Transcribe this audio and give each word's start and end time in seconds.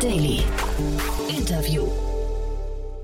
Daily. 0.00 0.44
Interview. 1.28 1.82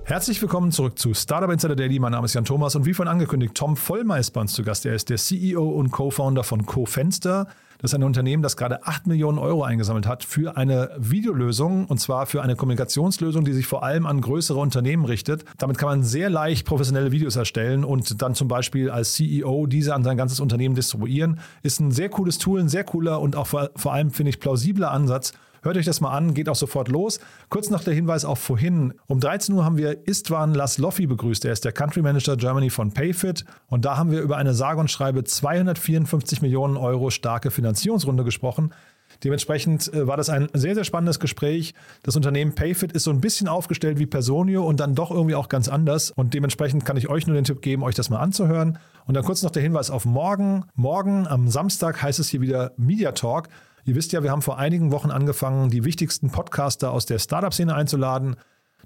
Herzlich 0.05 0.41
willkommen 0.41 0.71
zurück 0.71 0.97
zu 0.97 1.13
Startup 1.13 1.51
Insider 1.51 1.75
Daily. 1.75 1.99
Mein 1.99 2.13
Name 2.13 2.27
ist 2.27 2.35
Jan 2.35 2.45
Thomas 2.45 2.77
und 2.77 2.87
wie 2.87 2.95
vorhin 2.95 3.11
angekündigt, 3.11 3.55
Tom 3.57 3.77
Vollmer 3.77 4.19
ist 4.19 4.31
bei 4.31 4.41
uns 4.41 4.53
zu 4.53 4.63
Gast. 4.63 4.87
Er 4.87 4.95
ist 4.95 5.11
der 5.11 5.17
CEO 5.17 5.71
und 5.71 5.91
Co-Founder 5.91 6.45
von 6.45 6.67
CoFenster. 6.67 7.49
Das 7.79 7.91
ist 7.91 7.97
ein 7.97 8.05
Unternehmen, 8.05 8.45
das 8.45 8.57
gerade 8.57 8.87
8 8.87 9.09
Millionen 9.09 9.39
Euro 9.39 9.65
eingesammelt 9.65 10.07
hat 10.07 10.23
für 10.23 10.57
eine 10.57 10.91
Videolösung 10.97 11.87
und 11.87 11.99
zwar 11.99 12.27
für 12.27 12.43
eine 12.43 12.55
Kommunikationslösung, 12.55 13.45
die 13.45 13.55
sich 13.55 13.67
vor 13.67 13.83
allem 13.83 14.07
an 14.07 14.21
größere 14.21 14.61
Unternehmen 14.61 15.05
richtet. 15.05 15.45
Damit 15.59 15.79
kann 15.79 15.89
man 15.89 16.05
sehr 16.05 16.31
leicht 16.31 16.65
professionelle 16.65 17.11
Videos 17.11 17.35
erstellen 17.35 17.83
und 17.83 18.23
dann 18.23 18.37
zum 18.37 18.47
Beispiel 18.47 18.89
als 18.89 19.15
CEO 19.15 19.67
diese 19.67 19.97
an 19.97 20.05
sein 20.05 20.17
ganzes 20.17 20.39
Unternehmen 20.39 20.77
distribuieren. 20.77 21.41
Ist 21.65 21.81
ein 21.81 21.91
sehr 21.91 22.09
cooles 22.09 22.39
Tool, 22.39 22.61
ein 22.61 22.69
sehr 22.69 22.85
cooler 22.85 23.21
und 23.21 23.35
auch 23.35 23.49
vor, 23.49 23.71
vor 23.75 23.93
allem, 23.93 24.13
finde 24.13 24.31
ich, 24.31 24.39
plausibler 24.39 24.93
Ansatz, 24.93 25.33
Hört 25.65 25.79
euch 25.79 25.87
das 25.87 26.03
mal 26.03 26.11
an, 26.11 26.35
geht 26.35 26.51
auch 26.51 26.57
sofort 26.57 26.89
los. 26.89 27.21
Kurz 27.49 27.71
noch 27.71 27.83
der 27.83 27.95
Hinweis 27.95 28.27
auf 28.27 28.39
vorhin. 28.39 28.93
Um 29.07 29.19
13 29.19 29.55
Uhr 29.55 29.65
haben 29.65 29.79
wir 29.79 30.07
Istvan 30.07 30.53
Lasloffi 30.53 31.07
begrüßt. 31.07 31.47
Er 31.47 31.55
ist 31.55 31.65
der 31.65 31.73
Country 31.73 32.03
Manager 32.03 32.37
Germany 32.37 32.69
von 32.69 32.93
Payfit. 32.93 33.47
Und 33.69 33.87
da 33.87 33.97
haben 33.97 34.11
wir 34.11 34.21
über 34.21 34.37
eine 34.37 34.53
sage 34.53 34.79
und 34.79 34.91
schreibe 34.91 35.25
254 35.25 36.43
Millionen 36.43 36.77
Euro 36.77 37.09
starke 37.09 37.51
Finanzierungsrunde 37.51 38.25
gesprochen. 38.25 38.75
Dementsprechend 39.23 39.91
äh, 39.95 40.07
war 40.07 40.19
das 40.19 40.29
ein 40.29 40.49
sehr, 40.53 40.75
sehr 40.75 40.85
spannendes 40.85 41.19
Gespräch. 41.19 41.73
Das 42.03 42.15
Unternehmen 42.15 42.55
Payfit 42.55 42.93
ist 42.93 43.05
so 43.05 43.11
ein 43.11 43.23
bisschen 43.23 43.49
aufgestellt 43.49 43.99
wie 43.99 44.07
Personio 44.07 44.67
und 44.67 44.81
dann 44.81 44.95
doch 44.95 45.11
irgendwie 45.11 45.35
auch 45.35 45.49
ganz 45.49 45.69
anders. 45.69 46.11
Und 46.11 46.35
dementsprechend 46.35 46.85
kann 46.85 46.99
ich 46.99 47.09
euch 47.09 47.27
nur 47.27 47.37
den 47.37 47.45
Tipp 47.45 47.63
geben, 47.63 47.85
euch 47.85 47.95
das 47.95 48.11
mal 48.11 48.19
anzuhören. 48.19 48.79
Und 49.07 49.15
dann 49.15 49.25
kurz 49.25 49.43
noch 49.43 49.51
der 49.51 49.63
Hinweis 49.63 49.91
auf 49.91 50.05
morgen. 50.05 50.67
Morgen 50.75 51.27
am 51.27 51.49
Samstag 51.49 52.03
heißt 52.03 52.19
es 52.19 52.29
hier 52.29 52.43
wieder 52.43 52.73
Media 52.77 53.13
Talk. 53.13 53.49
Ihr 53.87 53.95
wisst 53.95 54.13
ja, 54.13 54.23
wir 54.23 54.31
haben 54.31 54.41
vor 54.41 54.59
einigen 54.59 54.93
Wochen 54.93 55.11
angefangen, 55.11 55.69
die 55.69 55.85
wichtigsten 55.85 56.31
Podcaster 56.31 56.91
aus 56.91 57.05
der 57.05 57.19
Startup-Szene 57.19 57.75
einzuladen. 57.75 58.37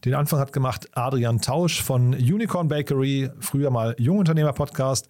Den 0.04 0.14
Anfang 0.14 0.40
hat 0.40 0.52
gemacht 0.52 0.88
Adrian 0.92 1.40
Tausch 1.40 1.82
von 1.82 2.14
Unicorn 2.14 2.66
Bakery, 2.66 3.30
früher 3.38 3.70
mal 3.70 3.94
Jungunternehmer-Podcast. 3.98 5.08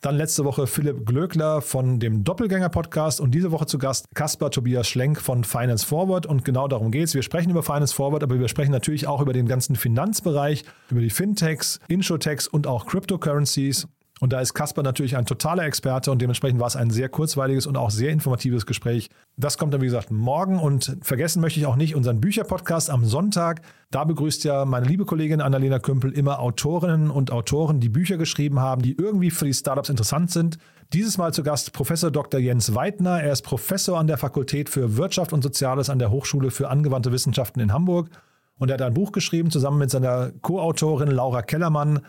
Dann 0.00 0.16
letzte 0.16 0.44
Woche 0.44 0.66
Philipp 0.66 1.06
Glöckler 1.06 1.62
von 1.62 2.00
dem 2.00 2.24
Doppelgänger-Podcast 2.24 3.20
und 3.20 3.30
diese 3.30 3.52
Woche 3.52 3.66
zu 3.66 3.78
Gast 3.78 4.06
Kaspar 4.12 4.50
Tobias 4.50 4.88
Schlenk 4.88 5.20
von 5.20 5.44
Finance 5.44 5.86
Forward. 5.86 6.26
Und 6.26 6.44
genau 6.44 6.66
darum 6.66 6.90
geht 6.90 7.04
es. 7.04 7.14
Wir 7.14 7.22
sprechen 7.22 7.50
über 7.50 7.62
Finance 7.62 7.94
Forward, 7.94 8.24
aber 8.24 8.40
wir 8.40 8.48
sprechen 8.48 8.72
natürlich 8.72 9.06
auch 9.06 9.20
über 9.20 9.32
den 9.32 9.46
ganzen 9.46 9.76
Finanzbereich, 9.76 10.64
über 10.90 11.00
die 11.00 11.10
Fintechs, 11.10 11.78
Inshotechs 11.86 12.48
und 12.48 12.66
auch 12.66 12.86
Cryptocurrencies. 12.86 13.86
Und 14.22 14.32
da 14.32 14.40
ist 14.40 14.54
Kasper 14.54 14.84
natürlich 14.84 15.16
ein 15.16 15.26
totaler 15.26 15.64
Experte 15.64 16.12
und 16.12 16.22
dementsprechend 16.22 16.60
war 16.60 16.68
es 16.68 16.76
ein 16.76 16.90
sehr 16.90 17.08
kurzweiliges 17.08 17.66
und 17.66 17.76
auch 17.76 17.90
sehr 17.90 18.10
informatives 18.12 18.66
Gespräch. 18.66 19.10
Das 19.36 19.58
kommt 19.58 19.74
dann, 19.74 19.80
wie 19.80 19.86
gesagt, 19.86 20.12
morgen 20.12 20.60
und 20.60 20.96
vergessen 21.02 21.40
möchte 21.40 21.58
ich 21.58 21.66
auch 21.66 21.74
nicht 21.74 21.96
unseren 21.96 22.20
Bücherpodcast 22.20 22.88
am 22.88 23.04
Sonntag. 23.04 23.62
Da 23.90 24.04
begrüßt 24.04 24.44
ja 24.44 24.64
meine 24.64 24.86
liebe 24.86 25.06
Kollegin 25.06 25.40
Annalena 25.40 25.80
Kümpel 25.80 26.12
immer 26.12 26.38
Autorinnen 26.38 27.10
und 27.10 27.32
Autoren, 27.32 27.80
die 27.80 27.88
Bücher 27.88 28.16
geschrieben 28.16 28.60
haben, 28.60 28.82
die 28.82 28.96
irgendwie 28.96 29.32
für 29.32 29.46
die 29.46 29.54
Startups 29.54 29.88
interessant 29.88 30.30
sind. 30.30 30.58
Dieses 30.92 31.18
Mal 31.18 31.34
zu 31.34 31.42
Gast 31.42 31.72
Professor 31.72 32.12
Dr. 32.12 32.38
Jens 32.38 32.76
Weidner. 32.76 33.20
Er 33.20 33.32
ist 33.32 33.42
Professor 33.42 33.98
an 33.98 34.06
der 34.06 34.18
Fakultät 34.18 34.68
für 34.68 34.96
Wirtschaft 34.96 35.32
und 35.32 35.42
Soziales 35.42 35.90
an 35.90 35.98
der 35.98 36.12
Hochschule 36.12 36.52
für 36.52 36.68
angewandte 36.68 37.10
Wissenschaften 37.10 37.58
in 37.58 37.72
Hamburg. 37.72 38.08
Und 38.56 38.70
er 38.70 38.74
hat 38.74 38.82
ein 38.82 38.94
Buch 38.94 39.10
geschrieben, 39.10 39.50
zusammen 39.50 39.78
mit 39.78 39.90
seiner 39.90 40.30
Co-Autorin 40.42 41.10
Laura 41.10 41.42
Kellermann. 41.42 42.02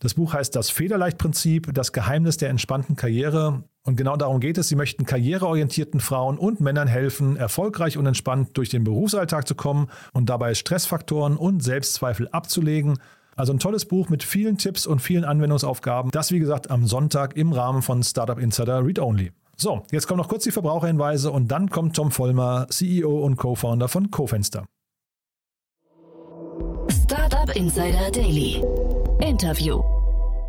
Das 0.00 0.14
Buch 0.14 0.32
heißt 0.32 0.56
Das 0.56 0.70
Federleichtprinzip, 0.70 1.74
das 1.74 1.92
Geheimnis 1.92 2.38
der 2.38 2.48
entspannten 2.48 2.96
Karriere. 2.96 3.64
Und 3.84 3.96
genau 3.96 4.16
darum 4.16 4.40
geht 4.40 4.56
es. 4.56 4.68
Sie 4.68 4.74
möchten 4.74 5.04
karriereorientierten 5.04 6.00
Frauen 6.00 6.38
und 6.38 6.60
Männern 6.60 6.88
helfen, 6.88 7.36
erfolgreich 7.36 7.98
und 7.98 8.06
entspannt 8.06 8.56
durch 8.56 8.70
den 8.70 8.82
Berufsalltag 8.82 9.46
zu 9.46 9.54
kommen 9.54 9.88
und 10.14 10.30
dabei 10.30 10.54
Stressfaktoren 10.54 11.36
und 11.36 11.62
Selbstzweifel 11.62 12.28
abzulegen. 12.28 12.98
Also 13.36 13.52
ein 13.52 13.58
tolles 13.58 13.84
Buch 13.84 14.08
mit 14.08 14.22
vielen 14.22 14.56
Tipps 14.56 14.86
und 14.86 15.00
vielen 15.00 15.24
Anwendungsaufgaben. 15.24 16.10
Das, 16.10 16.32
wie 16.32 16.38
gesagt, 16.38 16.70
am 16.70 16.86
Sonntag 16.86 17.36
im 17.36 17.52
Rahmen 17.52 17.82
von 17.82 18.02
Startup 18.02 18.38
Insider 18.38 18.84
Read 18.84 18.98
Only. 18.98 19.32
So, 19.56 19.82
jetzt 19.90 20.06
kommen 20.06 20.18
noch 20.18 20.28
kurz 20.28 20.44
die 20.44 20.50
Verbraucherhinweise 20.50 21.30
und 21.30 21.48
dann 21.48 21.68
kommt 21.68 21.94
Tom 21.94 22.10
Vollmer, 22.10 22.66
CEO 22.70 23.20
und 23.20 23.36
Co-Founder 23.36 23.88
von 23.88 24.10
CoFenster. 24.10 24.64
Startup 26.88 27.54
Insider 27.54 28.10
Daily. 28.10 28.62
Interview. 29.22 29.82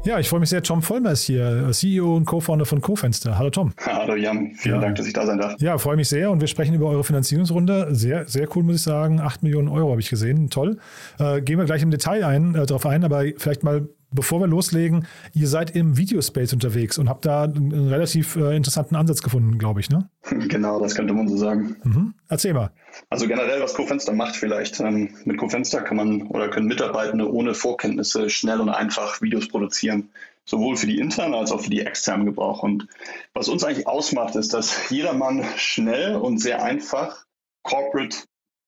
Ja, 0.03 0.17
ich 0.17 0.29
freue 0.29 0.39
mich 0.39 0.49
sehr. 0.49 0.63
Tom 0.63 0.81
Vollmer 0.81 1.11
ist 1.11 1.23
hier, 1.23 1.69
CEO 1.71 2.15
und 2.15 2.25
Co-Founder 2.25 2.65
von 2.65 2.81
CoFenster. 2.81 3.37
Hallo 3.37 3.51
Tom. 3.51 3.73
Hallo 3.85 4.15
Jan, 4.15 4.53
vielen 4.55 4.75
ja. 4.75 4.81
Dank, 4.81 4.95
dass 4.95 5.05
ich 5.05 5.13
da 5.13 5.25
sein 5.25 5.37
darf. 5.37 5.61
Ja, 5.61 5.77
freue 5.77 5.95
mich 5.95 6.09
sehr 6.09 6.31
und 6.31 6.41
wir 6.41 6.47
sprechen 6.47 6.73
über 6.73 6.87
eure 6.87 7.03
Finanzierungsrunde. 7.03 7.93
Sehr, 7.93 8.27
sehr 8.27 8.47
cool, 8.55 8.63
muss 8.63 8.77
ich 8.77 8.81
sagen. 8.81 9.19
8 9.19 9.43
Millionen 9.43 9.67
Euro 9.67 9.91
habe 9.91 10.01
ich 10.01 10.09
gesehen. 10.09 10.49
Toll. 10.49 10.79
Äh, 11.19 11.41
gehen 11.41 11.59
wir 11.59 11.65
gleich 11.65 11.83
im 11.83 11.91
Detail 11.91 12.23
ein, 12.23 12.55
äh, 12.55 12.65
darauf 12.65 12.85
ein, 12.85 13.03
aber 13.03 13.25
vielleicht 13.37 13.63
mal 13.63 13.89
bevor 14.11 14.39
wir 14.39 14.47
loslegen, 14.47 15.07
ihr 15.33 15.47
seid 15.47 15.75
im 15.75 15.97
Videospace 15.97 16.53
unterwegs 16.53 16.97
und 16.97 17.09
habt 17.09 17.25
da 17.25 17.43
einen 17.43 17.87
relativ 17.89 18.35
äh, 18.35 18.55
interessanten 18.55 18.95
Ansatz 18.95 19.21
gefunden, 19.21 19.57
glaube 19.57 19.79
ich, 19.79 19.89
ne? 19.89 20.09
Genau, 20.47 20.79
das 20.79 20.95
könnte 20.95 21.13
man 21.13 21.27
so 21.27 21.37
sagen. 21.37 21.77
Mhm. 21.83 22.13
Erzähl 22.29 22.53
mal. 22.53 22.71
Also 23.09 23.27
generell, 23.27 23.61
was 23.61 23.73
CoFenster 23.73 24.13
macht 24.13 24.35
vielleicht. 24.35 24.79
Ähm, 24.79 25.15
mit 25.25 25.37
CoFenster 25.37 25.81
kann 25.81 25.97
man 25.97 26.23
oder 26.27 26.49
können 26.49 26.67
Mitarbeitende 26.67 27.31
ohne 27.31 27.53
Vorkenntnisse 27.53 28.29
schnell 28.29 28.59
und 28.59 28.69
einfach 28.69 29.21
Videos 29.21 29.47
produzieren. 29.47 30.09
Sowohl 30.45 30.75
für 30.75 30.87
die 30.87 30.99
internen 30.99 31.35
als 31.35 31.51
auch 31.51 31.61
für 31.61 31.69
die 31.69 31.81
externen 31.81 32.25
Gebrauch. 32.25 32.63
Und 32.63 32.87
was 33.33 33.47
uns 33.47 33.63
eigentlich 33.63 33.87
ausmacht, 33.87 34.35
ist, 34.35 34.53
dass 34.53 34.89
jedermann 34.89 35.45
schnell 35.55 36.15
und 36.15 36.39
sehr 36.39 36.63
einfach 36.63 37.25
corporate 37.63 38.17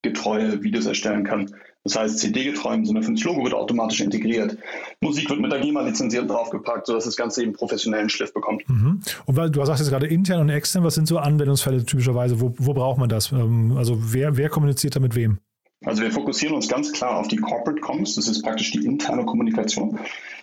getreue 0.03 0.62
Videos 0.62 0.86
erstellen 0.86 1.24
kann. 1.24 1.56
Das 1.84 1.98
heißt, 1.98 2.20
CD-getreu 2.20 2.74
im 2.74 2.86
Sinne 2.86 3.04
von 3.04 3.16
das 3.16 3.24
Logo 3.26 3.44
wird 3.44 3.54
automatisch 3.54 4.00
integriert. 4.00 4.58
Musik 5.02 5.30
wird 5.30 5.42
mit 5.42 5.52
der 5.52 5.60
GEMA 5.60 5.82
lizenziert 5.82 6.30
draufgepackt, 6.30 6.88
sodass 6.88 7.04
das 7.04 7.18
Ganze 7.18 7.44
eben 7.44 7.52
professionellen 7.52 8.10
Schliff 8.10 8.34
bekommt. 8.34 8.68
Mhm. 8.70 9.02
Und 9.26 9.36
weil 9.36 9.50
du 9.52 9.64
sagst 9.66 9.82
jetzt 9.82 9.90
gerade 9.90 10.08
intern 10.08 10.40
und 10.40 10.50
extern, 10.50 10.86
was 10.86 10.96
sind 10.96 11.08
so 11.08 11.18
Anwendungsfälle 11.18 11.86
typischerweise? 11.86 12.40
Wo, 12.40 12.54
wo 12.58 12.74
braucht 12.74 13.00
man 13.00 13.10
das? 13.10 13.34
Ähm, 13.34 13.76
also 13.78 13.98
wer, 14.00 14.38
wer 14.38 14.48
kommuniziert 14.48 14.96
da 14.96 15.02
mit 15.02 15.16
wem? 15.16 15.40
Also 15.86 16.02
wir 16.02 16.12
fokussieren 16.12 16.56
uns 16.56 16.70
ganz 16.70 16.94
klar 16.94 17.18
auf 17.18 17.28
die 17.28 17.36
Corporate 17.36 17.82
Comms, 17.82 18.16
das 18.16 18.30
ist 18.30 18.42
praktisch 18.42 18.72
die 18.72 18.86
interne 18.86 19.26
Kommunikation. 19.26 20.00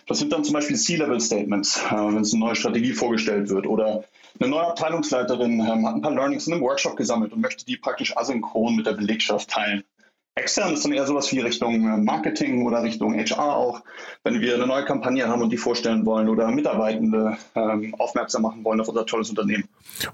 Das 0.07 0.19
sind 0.19 0.31
dann 0.31 0.43
zum 0.43 0.53
Beispiel 0.53 0.75
C-Level-Statements, 0.75 1.81
äh, 1.89 1.95
wenn 1.95 2.21
es 2.21 2.33
eine 2.33 2.45
neue 2.45 2.55
Strategie 2.55 2.93
vorgestellt 2.93 3.49
wird 3.49 3.65
oder 3.65 4.03
eine 4.39 4.49
neue 4.49 4.67
Abteilungsleiterin 4.67 5.59
ähm, 5.59 5.87
hat 5.87 5.95
ein 5.95 6.01
paar 6.01 6.13
Learnings 6.13 6.47
in 6.47 6.53
einem 6.53 6.61
Workshop 6.61 6.95
gesammelt 6.95 7.33
und 7.33 7.41
möchte 7.41 7.65
die 7.65 7.77
praktisch 7.77 8.15
asynchron 8.15 8.75
mit 8.75 8.85
der 8.85 8.93
Belegschaft 8.93 9.49
teilen. 9.49 9.83
Extern 10.35 10.73
ist 10.73 10.85
dann 10.85 10.93
eher 10.93 11.05
sowas 11.05 11.29
wie 11.33 11.39
Richtung 11.39 11.73
äh, 11.85 11.97
Marketing 11.97 12.65
oder 12.65 12.81
Richtung 12.81 13.13
HR 13.13 13.53
auch, 13.57 13.81
wenn 14.23 14.39
wir 14.39 14.55
eine 14.55 14.65
neue 14.65 14.85
Kampagne 14.85 15.27
haben 15.27 15.41
und 15.41 15.49
die 15.49 15.57
vorstellen 15.57 16.05
wollen 16.05 16.29
oder 16.29 16.49
Mitarbeitende 16.49 17.35
ähm, 17.53 17.93
aufmerksam 17.99 18.43
machen 18.43 18.63
wollen 18.63 18.79
auf 18.79 18.87
unser 18.87 19.05
tolles 19.05 19.29
Unternehmen. 19.29 19.65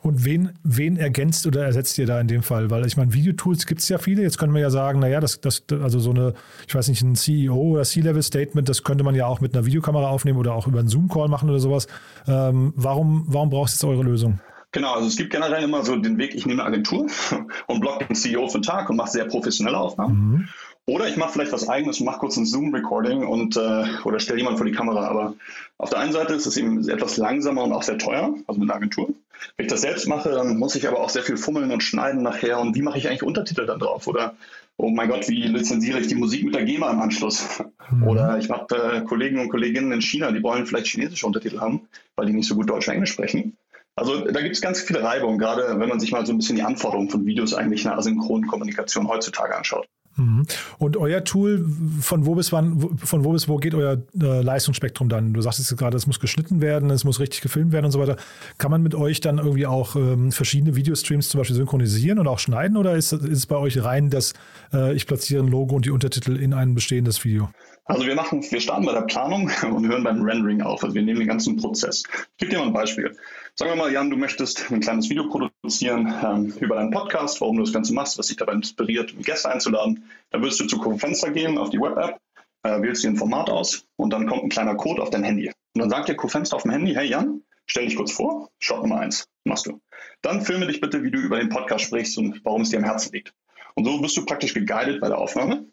Und 0.01 0.25
wen, 0.25 0.57
wen 0.63 0.97
ergänzt 0.97 1.45
oder 1.45 1.65
ersetzt 1.65 1.99
ihr 1.99 2.07
da 2.07 2.19
in 2.19 2.27
dem 2.27 2.41
Fall? 2.41 2.71
Weil 2.71 2.87
ich 2.87 2.97
meine, 2.97 3.13
Videotools 3.13 3.67
gibt 3.67 3.81
es 3.81 3.89
ja 3.89 3.99
viele. 3.99 4.23
Jetzt 4.23 4.39
können 4.39 4.55
wir 4.55 4.61
ja 4.61 4.71
sagen, 4.71 4.99
naja, 4.99 5.19
das, 5.19 5.39
das, 5.39 5.63
also 5.69 5.99
so 5.99 6.09
eine, 6.09 6.33
ich 6.67 6.73
weiß 6.73 6.87
nicht, 6.87 7.03
ein 7.03 7.15
CEO 7.15 7.55
oder 7.55 7.83
C-Level-Statement, 7.83 8.67
das 8.67 8.81
könnte 8.83 9.03
man 9.03 9.13
ja 9.13 9.27
auch 9.27 9.39
mit 9.39 9.53
einer 9.55 9.67
Videokamera 9.67 10.07
aufnehmen 10.07 10.39
oder 10.39 10.53
auch 10.53 10.65
über 10.65 10.79
einen 10.79 10.89
Zoom-Call 10.89 11.27
machen 11.27 11.47
oder 11.47 11.59
sowas. 11.59 11.85
Ähm, 12.27 12.73
warum, 12.75 13.25
warum 13.27 13.51
brauchst 13.51 13.83
du 13.83 13.87
jetzt 13.87 13.95
eure 13.95 14.03
Lösung? 14.03 14.39
Genau, 14.71 14.93
also 14.93 15.07
es 15.07 15.15
gibt 15.15 15.31
generell 15.31 15.63
immer 15.63 15.83
so 15.83 15.95
den 15.95 16.17
Weg, 16.17 16.35
ich 16.35 16.45
nehme 16.45 16.61
eine 16.61 16.73
Agentur 16.73 17.07
und 17.67 17.79
blocke 17.79 18.05
den 18.05 18.15
CEO 18.15 18.47
für 18.47 18.59
den 18.59 18.63
Tag 18.63 18.89
und 18.89 18.95
mache 18.97 19.11
sehr 19.11 19.25
professionelle 19.25 19.77
Aufnahmen. 19.77 20.15
Mhm. 20.15 20.47
Oder 20.89 21.09
ich 21.09 21.17
mache 21.17 21.33
vielleicht 21.33 21.51
was 21.51 21.67
eigenes 21.67 21.99
und 21.99 22.05
mache 22.05 22.19
kurz 22.19 22.37
ein 22.37 22.45
Zoom-Recording 22.45 23.25
und 23.25 23.57
äh, 23.57 23.85
oder 24.05 24.19
stelle 24.19 24.39
jemand 24.39 24.57
vor 24.57 24.65
die 24.65 24.71
Kamera. 24.71 25.07
Aber 25.07 25.35
auf 25.77 25.89
der 25.89 25.99
einen 25.99 26.13
Seite 26.13 26.33
ist 26.33 26.45
es 26.45 26.55
eben 26.55 26.87
etwas 26.87 27.17
langsamer 27.17 27.65
und 27.65 27.73
auch 27.73 27.83
sehr 27.83 27.97
teuer, 27.97 28.33
also 28.47 28.59
mit 28.59 28.69
einer 28.69 28.77
Agentur. 28.77 29.09
Wenn 29.55 29.65
ich 29.65 29.71
das 29.71 29.81
selbst 29.81 30.07
mache, 30.07 30.29
dann 30.29 30.57
muss 30.57 30.75
ich 30.75 30.87
aber 30.87 31.01
auch 31.01 31.09
sehr 31.09 31.23
viel 31.23 31.35
fummeln 31.35 31.71
und 31.71 31.83
schneiden 31.83 32.23
nachher. 32.23 32.59
Und 32.59 32.75
wie 32.75 32.81
mache 32.81 32.97
ich 32.97 33.07
eigentlich 33.07 33.23
Untertitel 33.23 33.65
dann 33.65 33.79
drauf? 33.79 34.07
Oder 34.07 34.35
oh 34.77 34.89
mein 34.89 35.09
Gott, 35.09 35.27
wie 35.27 35.43
lizenziere 35.43 35.99
ich 35.99 36.07
die 36.07 36.15
Musik 36.15 36.45
mit 36.45 36.55
der 36.55 36.63
GEMA 36.63 36.89
im 36.89 37.01
Anschluss? 37.01 37.61
Mhm. 37.91 38.03
Oder 38.03 38.37
ich 38.37 38.49
habe 38.49 38.75
äh, 38.75 39.01
Kollegen 39.01 39.39
und 39.39 39.49
Kolleginnen 39.49 39.91
in 39.91 40.01
China, 40.01 40.31
die 40.31 40.41
wollen 40.41 40.65
vielleicht 40.65 40.87
chinesische 40.87 41.25
Untertitel 41.27 41.59
haben, 41.59 41.81
weil 42.15 42.27
die 42.27 42.33
nicht 42.33 42.47
so 42.47 42.55
gut 42.55 42.69
Deutsch 42.69 42.87
und 42.87 42.93
Englisch 42.93 43.11
sprechen. 43.11 43.57
Also 43.97 44.25
da 44.25 44.41
gibt 44.41 44.55
es 44.55 44.61
ganz 44.61 44.79
viele 44.79 45.01
Reibungen, 45.01 45.39
gerade 45.39 45.79
wenn 45.79 45.89
man 45.89 45.99
sich 45.99 46.11
mal 46.11 46.23
so 46.23 46.31
ein 46.31 46.37
bisschen 46.37 46.55
die 46.55 46.61
Anforderungen 46.61 47.09
von 47.09 47.25
Videos 47.25 47.55
eigentlich 47.55 47.83
in 47.83 47.89
der 47.89 47.97
asynchronen 47.97 48.47
Kommunikation 48.47 49.07
heutzutage 49.07 49.55
anschaut. 49.55 49.87
Mhm. 50.17 50.45
Und 50.77 50.97
euer 50.97 51.23
Tool, 51.23 51.65
von 51.99 52.27
wo 52.27 52.35
bis 52.35 52.51
wann, 52.51 52.97
von 52.97 53.23
wo 53.23 53.31
bis 53.31 53.47
wo 53.47 53.57
geht 53.57 53.73
euer 53.73 53.97
äh, 54.21 54.41
Leistungsspektrum 54.41 55.09
dann? 55.09 55.33
Du 55.33 55.41
sagst 55.41 55.57
jetzt 55.59 55.75
gerade, 55.77 55.97
es 55.97 56.05
muss 56.05 56.19
geschnitten 56.19 56.61
werden, 56.61 56.91
es 56.91 57.05
muss 57.05 57.19
richtig 57.19 57.41
gefilmt 57.41 57.71
werden 57.71 57.85
und 57.85 57.91
so 57.91 57.99
weiter. 57.99 58.17
Kann 58.59 58.69
man 58.69 58.83
mit 58.83 58.93
euch 58.93 59.19
dann 59.19 59.39
irgendwie 59.39 59.65
auch 59.65 59.95
ähm, 59.95 60.31
verschiedene 60.31 60.75
Videostreams 60.75 61.29
zum 61.29 61.39
Beispiel 61.39 61.55
synchronisieren 61.55 62.19
und 62.19 62.27
auch 62.27 62.39
schneiden 62.39 62.77
oder 62.77 62.95
ist, 62.95 63.13
ist 63.13 63.23
es 63.23 63.45
bei 63.47 63.57
euch 63.57 63.83
rein, 63.83 64.11
dass 64.11 64.33
äh, 64.73 64.93
ich 64.93 65.07
platziere 65.07 65.43
ein 65.43 65.47
Logo 65.47 65.75
und 65.75 65.85
die 65.85 65.91
Untertitel 65.91 66.35
in 66.35 66.53
ein 66.53 66.75
bestehendes 66.75 67.23
Video? 67.25 67.49
Also 67.85 68.05
wir 68.05 68.15
machen, 68.15 68.43
wir 68.47 68.59
starten 68.59 68.85
bei 68.85 68.93
der 68.93 69.01
Planung 69.01 69.49
und 69.71 69.87
hören 69.87 70.03
beim 70.03 70.21
Rendering 70.21 70.61
auf. 70.61 70.83
Also 70.83 70.93
wir 70.93 71.01
nehmen 71.01 71.19
den 71.19 71.27
ganzen 71.27 71.57
Prozess. 71.57 72.03
Ich 72.33 72.37
gebe 72.37 72.51
dir 72.51 72.59
mal 72.59 72.67
ein 72.67 72.73
Beispiel. 72.73 73.15
Sagen 73.59 73.71
wir 73.71 73.75
mal, 73.75 73.91
Jan, 73.91 74.11
du 74.11 74.17
möchtest 74.17 74.69
ein 74.71 74.81
kleines 74.81 75.09
Video 75.09 75.27
produzieren 75.29 76.13
ähm, 76.23 76.53
über 76.59 76.75
deinen 76.75 76.91
Podcast, 76.91 77.41
warum 77.41 77.57
du 77.57 77.63
das 77.63 77.73
Ganze 77.73 77.91
machst, 77.91 78.15
was 78.19 78.27
dich 78.27 78.37
dabei 78.37 78.53
inspiriert, 78.53 79.15
Gäste 79.17 79.49
einzuladen. 79.49 80.07
Dann 80.29 80.43
wirst 80.43 80.59
du 80.59 80.67
zu 80.67 80.77
CoFenster 80.77 81.31
gehen, 81.31 81.57
auf 81.57 81.71
die 81.71 81.79
Web-App, 81.79 82.21
äh, 82.61 82.79
wählst 82.83 83.03
dir 83.03 83.07
ein 83.07 83.15
Format 83.15 83.49
aus 83.49 83.87
und 83.95 84.13
dann 84.13 84.27
kommt 84.27 84.43
ein 84.43 84.49
kleiner 84.49 84.75
Code 84.75 85.01
auf 85.01 85.09
dein 85.09 85.23
Handy. 85.23 85.47
Und 85.73 85.81
dann 85.81 85.89
sagt 85.89 86.07
dir 86.07 86.15
CoFenster 86.15 86.55
auf 86.55 86.61
dem 86.61 86.71
Handy, 86.71 86.93
hey 86.93 87.07
Jan, 87.07 87.41
stell 87.65 87.87
dich 87.87 87.95
kurz 87.95 88.11
vor, 88.11 88.51
Shot 88.59 88.83
Nummer 88.83 88.99
eins, 88.99 89.27
machst 89.43 89.65
du. 89.65 89.81
Dann 90.21 90.43
filme 90.43 90.67
dich 90.67 90.79
bitte, 90.79 91.01
wie 91.01 91.09
du 91.09 91.17
über 91.17 91.39
den 91.39 91.49
Podcast 91.49 91.85
sprichst 91.85 92.15
und 92.19 92.39
warum 92.45 92.61
es 92.61 92.69
dir 92.69 92.77
am 92.77 92.83
Herzen 92.83 93.11
liegt. 93.11 93.33
Und 93.73 93.85
so 93.85 93.99
wirst 94.03 94.17
du 94.17 94.25
praktisch 94.25 94.53
geguided 94.53 95.01
bei 95.01 95.07
der 95.07 95.17
Aufnahme. 95.17 95.65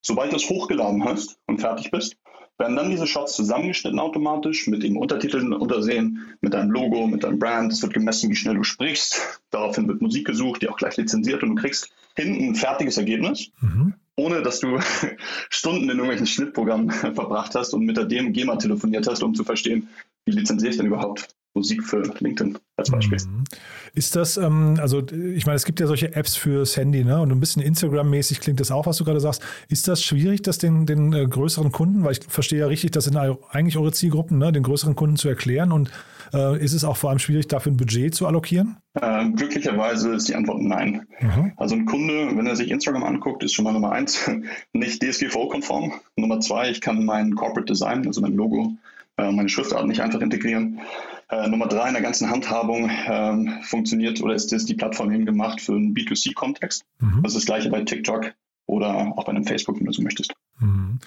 Sobald 0.00 0.30
du 0.30 0.36
es 0.36 0.48
hochgeladen 0.48 1.04
hast 1.04 1.40
und 1.48 1.60
fertig 1.60 1.90
bist, 1.90 2.16
werden 2.58 2.76
dann 2.76 2.90
diese 2.90 3.06
Shots 3.06 3.34
zusammengeschnitten 3.34 3.98
automatisch 3.98 4.66
mit 4.66 4.82
den 4.82 4.96
Untertiteln 4.96 5.52
untersehen, 5.52 6.36
mit 6.40 6.54
deinem 6.54 6.70
Logo, 6.70 7.06
mit 7.06 7.24
deinem 7.24 7.38
Brand. 7.38 7.72
Es 7.72 7.82
wird 7.82 7.94
gemessen, 7.94 8.30
wie 8.30 8.36
schnell 8.36 8.54
du 8.54 8.62
sprichst. 8.62 9.40
Daraufhin 9.50 9.88
wird 9.88 10.02
Musik 10.02 10.26
gesucht, 10.26 10.62
die 10.62 10.68
auch 10.68 10.76
gleich 10.76 10.96
lizenziert 10.96 11.42
und 11.42 11.50
du 11.50 11.54
kriegst 11.56 11.90
hinten 12.14 12.50
ein 12.50 12.54
fertiges 12.54 12.98
Ergebnis, 12.98 13.50
mhm. 13.60 13.94
ohne 14.16 14.42
dass 14.42 14.60
du 14.60 14.78
Stunden 15.50 15.84
in 15.84 15.90
irgendwelchen 15.90 16.26
Schnittprogrammen 16.26 16.90
verbracht 17.14 17.54
hast 17.54 17.72
und 17.74 17.84
mit 17.84 17.96
der 17.96 18.04
DMG 18.04 18.44
mal 18.44 18.58
telefoniert 18.58 19.06
hast, 19.06 19.22
um 19.22 19.34
zu 19.34 19.44
verstehen, 19.44 19.88
wie 20.26 20.32
lizenziere 20.32 20.70
ich 20.70 20.76
denn 20.76 20.86
überhaupt. 20.86 21.34
Musik 21.54 21.84
für 21.84 22.02
LinkedIn 22.02 22.58
als 22.76 22.90
Beispiel. 22.90 23.18
Mhm. 23.18 23.44
Ist 23.94 24.16
das, 24.16 24.36
ähm, 24.38 24.78
also 24.80 25.02
ich 25.10 25.44
meine, 25.44 25.56
es 25.56 25.64
gibt 25.64 25.80
ja 25.80 25.86
solche 25.86 26.14
Apps 26.14 26.34
fürs 26.34 26.76
Handy, 26.76 27.04
ne? 27.04 27.20
Und 27.20 27.30
ein 27.30 27.40
bisschen 27.40 27.62
Instagram-mäßig 27.62 28.40
klingt 28.40 28.60
das 28.60 28.70
auch, 28.70 28.86
was 28.86 28.96
du 28.96 29.04
gerade 29.04 29.20
sagst. 29.20 29.42
Ist 29.68 29.86
das 29.86 30.02
schwierig, 30.02 30.42
das 30.42 30.58
den, 30.58 30.86
den 30.86 31.12
äh, 31.12 31.26
größeren 31.26 31.72
Kunden, 31.72 32.04
weil 32.04 32.12
ich 32.12 32.20
verstehe 32.26 32.60
ja 32.60 32.66
richtig, 32.66 32.92
das 32.92 33.04
sind 33.04 33.16
eigentlich 33.16 33.76
eure 33.76 33.92
Zielgruppen, 33.92 34.38
ne, 34.38 34.52
den 34.52 34.62
größeren 34.62 34.96
Kunden 34.96 35.16
zu 35.16 35.28
erklären 35.28 35.72
und 35.72 35.90
äh, 36.32 36.62
ist 36.62 36.72
es 36.72 36.84
auch 36.84 36.96
vor 36.96 37.10
allem 37.10 37.18
schwierig, 37.18 37.48
dafür 37.48 37.72
ein 37.72 37.76
Budget 37.76 38.14
zu 38.14 38.26
allokieren? 38.26 38.76
Äh, 38.94 39.30
glücklicherweise 39.30 40.14
ist 40.14 40.28
die 40.28 40.34
Antwort 40.34 40.62
nein. 40.62 41.06
Mhm. 41.20 41.52
Also 41.56 41.74
ein 41.74 41.84
Kunde, 41.84 42.30
wenn 42.34 42.46
er 42.46 42.56
sich 42.56 42.70
Instagram 42.70 43.04
anguckt, 43.04 43.42
ist 43.42 43.52
schon 43.52 43.64
mal 43.64 43.72
Nummer 43.72 43.92
eins, 43.92 44.30
nicht 44.72 45.02
DSGVO-konform. 45.02 45.92
Nummer 46.16 46.40
zwei, 46.40 46.70
ich 46.70 46.80
kann 46.80 47.04
mein 47.04 47.34
Corporate 47.34 47.70
Design, 47.70 48.06
also 48.06 48.20
mein 48.20 48.34
Logo, 48.34 48.72
meine 49.16 49.48
Schriftart 49.48 49.86
nicht 49.86 50.00
einfach 50.00 50.20
integrieren. 50.20 50.80
Äh, 51.28 51.48
Nummer 51.48 51.66
drei 51.66 51.88
in 51.88 51.94
der 51.94 52.02
ganzen 52.02 52.30
Handhabung 52.30 52.90
ähm, 53.06 53.60
funktioniert 53.62 54.20
oder 54.22 54.34
ist 54.34 54.52
das 54.52 54.64
die 54.64 54.74
Plattform 54.74 55.12
eben 55.12 55.26
gemacht 55.26 55.60
für 55.60 55.72
einen 55.72 55.94
B2C-Kontext. 55.94 56.84
Mhm. 57.00 57.22
Das 57.22 57.32
ist 57.32 57.42
das 57.42 57.46
gleiche 57.46 57.70
bei 57.70 57.82
TikTok 57.82 58.34
oder 58.66 59.12
auch 59.16 59.24
bei 59.24 59.32
einem 59.32 59.44
Facebook, 59.44 59.78
wenn 59.78 59.86
du 59.86 59.92
so 59.92 60.02
möchtest. 60.02 60.32
Mhm. 60.62 60.98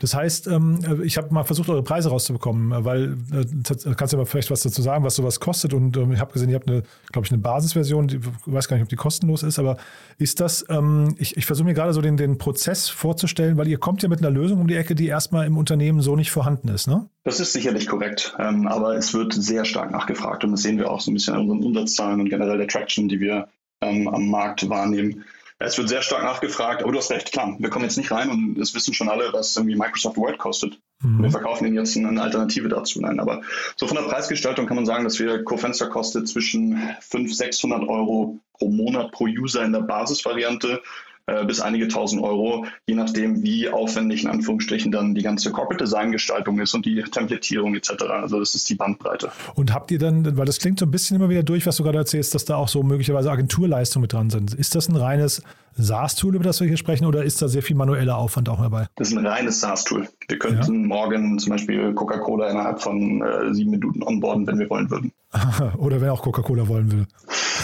Das 0.00 0.14
heißt, 0.14 0.48
ähm, 0.48 0.80
ich 1.04 1.16
habe 1.16 1.32
mal 1.32 1.44
versucht, 1.44 1.68
eure 1.68 1.82
Preise 1.82 2.08
rauszubekommen, 2.08 2.84
weil 2.84 3.16
äh, 3.32 3.94
kannst 3.94 4.12
du 4.12 4.16
aber 4.16 4.26
vielleicht 4.26 4.50
was 4.50 4.62
dazu 4.62 4.82
sagen, 4.82 5.04
was 5.04 5.16
sowas 5.16 5.40
kostet. 5.40 5.72
Und 5.72 5.96
ähm, 5.96 6.12
ich 6.12 6.20
habe 6.20 6.32
gesehen, 6.32 6.48
ihr 6.48 6.56
habt 6.56 6.68
eine, 6.68 6.82
glaube 7.12 7.26
ich, 7.26 7.32
eine 7.32 7.40
Basisversion, 7.40 8.08
ich 8.08 8.18
weiß 8.46 8.68
gar 8.68 8.76
nicht, 8.76 8.82
ob 8.82 8.88
die 8.88 8.96
kostenlos 8.96 9.42
ist, 9.42 9.58
aber 9.58 9.76
ist 10.18 10.40
das, 10.40 10.64
ähm, 10.68 11.14
ich, 11.18 11.36
ich 11.36 11.46
versuche 11.46 11.66
mir 11.66 11.74
gerade 11.74 11.92
so 11.92 12.00
den, 12.00 12.16
den 12.16 12.38
Prozess 12.38 12.88
vorzustellen, 12.88 13.56
weil 13.56 13.68
ihr 13.68 13.78
kommt 13.78 14.02
ja 14.02 14.08
mit 14.08 14.18
einer 14.18 14.30
Lösung 14.30 14.60
um 14.60 14.68
die 14.68 14.76
Ecke, 14.76 14.94
die 14.94 15.06
erstmal 15.06 15.46
im 15.46 15.56
Unternehmen 15.56 16.00
so 16.00 16.16
nicht 16.16 16.30
vorhanden 16.30 16.68
ist, 16.68 16.88
ne? 16.88 17.08
Das 17.22 17.40
ist 17.40 17.54
sicherlich 17.54 17.86
korrekt, 17.86 18.34
aber 18.36 18.96
es 18.96 19.14
wird 19.14 19.32
sehr 19.32 19.64
stark 19.64 19.90
nachgefragt 19.90 20.44
und 20.44 20.50
das 20.52 20.60
sehen 20.60 20.76
wir 20.76 20.90
auch 20.90 21.00
so 21.00 21.10
ein 21.10 21.14
bisschen 21.14 21.32
an 21.32 21.40
unseren 21.40 21.64
Umsatzzahlen 21.64 22.20
und 22.20 22.28
generell 22.28 22.58
der 22.58 22.68
Traction, 22.68 23.08
die 23.08 23.18
wir 23.18 23.48
am 23.80 24.28
Markt 24.28 24.68
wahrnehmen. 24.68 25.24
Es 25.64 25.78
wird 25.78 25.88
sehr 25.88 26.02
stark 26.02 26.22
nachgefragt, 26.22 26.82
aber 26.82 26.92
du 26.92 26.98
hast 26.98 27.10
recht, 27.10 27.32
klar, 27.32 27.56
wir 27.58 27.70
kommen 27.70 27.84
jetzt 27.84 27.96
nicht 27.96 28.10
rein 28.10 28.30
und 28.30 28.58
es 28.58 28.74
wissen 28.74 28.92
schon 28.94 29.08
alle, 29.08 29.32
was 29.32 29.56
irgendwie 29.56 29.76
Microsoft 29.76 30.16
Word 30.16 30.38
kostet. 30.38 30.78
Mhm. 31.00 31.22
Wir 31.22 31.30
verkaufen 31.30 31.66
ihnen 31.66 31.76
jetzt 31.76 31.96
eine 31.96 32.20
Alternative 32.20 32.68
dazu. 32.68 33.00
Nein, 33.00 33.18
aber 33.18 33.42
so 33.76 33.86
von 33.86 33.96
der 33.96 34.04
Preisgestaltung 34.04 34.66
kann 34.66 34.76
man 34.76 34.86
sagen, 34.86 35.04
dass 35.04 35.18
wir 35.18 35.42
CoFenster 35.42 35.88
kostet 35.88 36.28
zwischen 36.28 36.78
500, 37.00 37.34
600 37.34 37.88
Euro 37.88 38.40
pro 38.52 38.68
Monat 38.68 39.12
pro 39.12 39.24
User 39.24 39.64
in 39.64 39.72
der 39.72 39.80
Basisvariante 39.80 40.82
äh, 41.26 41.44
bis 41.46 41.60
einige 41.60 41.88
tausend 41.88 42.22
Euro, 42.22 42.66
je 42.86 42.94
nachdem, 42.94 43.42
wie 43.42 43.70
aufwendig 43.70 44.24
in 44.24 44.30
Anführungsstrichen 44.30 44.92
dann 44.92 45.14
die 45.14 45.22
ganze 45.22 45.50
Corporate 45.50 45.82
Design 45.82 46.12
Gestaltung 46.12 46.58
ist 46.60 46.74
und 46.74 46.84
die 46.84 47.02
Templatierung 47.02 47.74
etc. 47.74 48.02
Also 48.10 48.40
das 48.40 48.54
ist 48.54 48.68
die 48.68 48.74
Bandbreite. 48.74 49.30
Und 49.54 49.72
habt 49.72 49.90
ihr 49.90 49.98
dann, 49.98 50.36
weil 50.36 50.44
das 50.44 50.58
klingt 50.58 50.78
so 50.78 50.84
ein 50.84 50.90
bisschen 50.90 51.16
immer 51.16 51.30
wieder 51.30 51.42
durch, 51.42 51.66
was 51.66 51.76
du 51.76 51.82
gerade 51.82 51.98
erzählst, 51.98 52.34
dass 52.34 52.44
da 52.44 52.56
auch 52.56 52.68
so 52.68 52.82
möglicherweise 52.82 53.30
Agenturleistungen 53.30 54.02
mit 54.02 54.12
dran 54.12 54.28
sind. 54.28 54.52
Ist 54.52 54.74
das 54.74 54.88
ein 54.88 54.96
reines 54.96 55.42
SaaS-Tool, 55.76 56.34
über 56.34 56.44
das 56.44 56.60
wir 56.60 56.68
hier 56.68 56.76
sprechen, 56.76 57.06
oder 57.06 57.24
ist 57.24 57.40
da 57.40 57.48
sehr 57.48 57.62
viel 57.62 57.76
manueller 57.76 58.16
Aufwand 58.16 58.48
auch 58.48 58.60
dabei? 58.60 58.86
Das 58.96 59.08
ist 59.08 59.16
ein 59.16 59.26
reines 59.26 59.60
SaaS-Tool. 59.60 60.08
Wir 60.28 60.38
könnten 60.38 60.82
ja. 60.82 60.86
morgen 60.86 61.38
zum 61.38 61.50
Beispiel 61.50 61.94
Coca-Cola 61.94 62.50
innerhalb 62.50 62.80
von 62.80 63.22
äh, 63.22 63.52
sieben 63.54 63.70
Minuten 63.70 64.02
onboarden, 64.02 64.46
wenn 64.46 64.58
wir 64.58 64.68
wollen 64.70 64.90
würden. 64.90 65.12
oder 65.78 66.00
wenn 66.00 66.10
auch 66.10 66.22
Coca-Cola 66.22 66.68
wollen 66.68 66.92
will. 66.92 67.06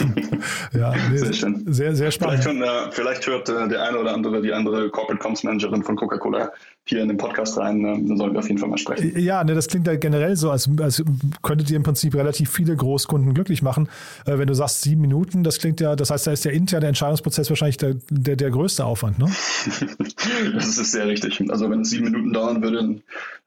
ja, 0.72 0.94
nee, 1.10 1.16
sehr 1.16 1.32
schön. 1.32 1.64
Sehr, 1.72 1.94
sehr 1.94 2.10
spannend. 2.10 2.42
Vielleicht, 2.42 2.60
hört, 2.60 2.88
äh, 2.88 2.92
vielleicht 2.92 3.26
hört 3.26 3.48
äh, 3.48 3.68
der 3.68 3.82
eine 3.82 3.98
oder 3.98 4.14
andere 4.14 4.42
die 4.42 4.52
andere 4.52 4.90
Corporate 4.90 5.22
Comms 5.22 5.42
Managerin 5.44 5.82
von 5.82 5.96
Coca-Cola 5.96 6.50
hier 6.84 7.02
in 7.02 7.08
den 7.08 7.16
Podcast 7.16 7.56
rein, 7.58 7.84
äh, 7.84 7.92
dann 7.92 8.16
sollten 8.16 8.34
wir 8.34 8.40
auf 8.40 8.48
jeden 8.48 8.58
Fall 8.58 8.68
mal 8.68 8.78
sprechen. 8.78 9.18
Ja, 9.18 9.44
ne, 9.44 9.54
das 9.54 9.68
klingt 9.68 9.86
ja 9.86 9.96
generell 9.96 10.36
so, 10.36 10.50
als, 10.50 10.68
als 10.80 11.02
könntet 11.42 11.70
ihr 11.70 11.76
im 11.76 11.82
Prinzip 11.82 12.14
relativ 12.14 12.50
viele 12.50 12.74
Großkunden 12.74 13.32
glücklich 13.34 13.62
machen. 13.62 13.88
Äh, 14.26 14.38
wenn 14.38 14.48
du 14.48 14.54
sagst 14.54 14.82
sieben 14.82 15.00
Minuten, 15.00 15.44
das 15.44 15.58
klingt 15.58 15.80
ja, 15.80 15.94
das 15.94 16.10
heißt, 16.10 16.26
da 16.26 16.32
ist 16.32 16.44
der 16.44 16.52
interne 16.52 16.86
Entscheidungsprozess 16.86 17.48
wahrscheinlich 17.48 17.76
der, 17.76 17.94
der, 18.10 18.36
der 18.36 18.50
größte 18.50 18.84
Aufwand, 18.84 19.18
ne? 19.18 19.26
das 20.54 20.78
ist 20.78 20.92
sehr 20.92 21.06
richtig. 21.06 21.42
Also 21.48 21.70
wenn 21.70 21.82
es 21.82 21.90
sieben 21.90 22.06
Minuten 22.06 22.32
dauern 22.32 22.62
würde, 22.62 22.96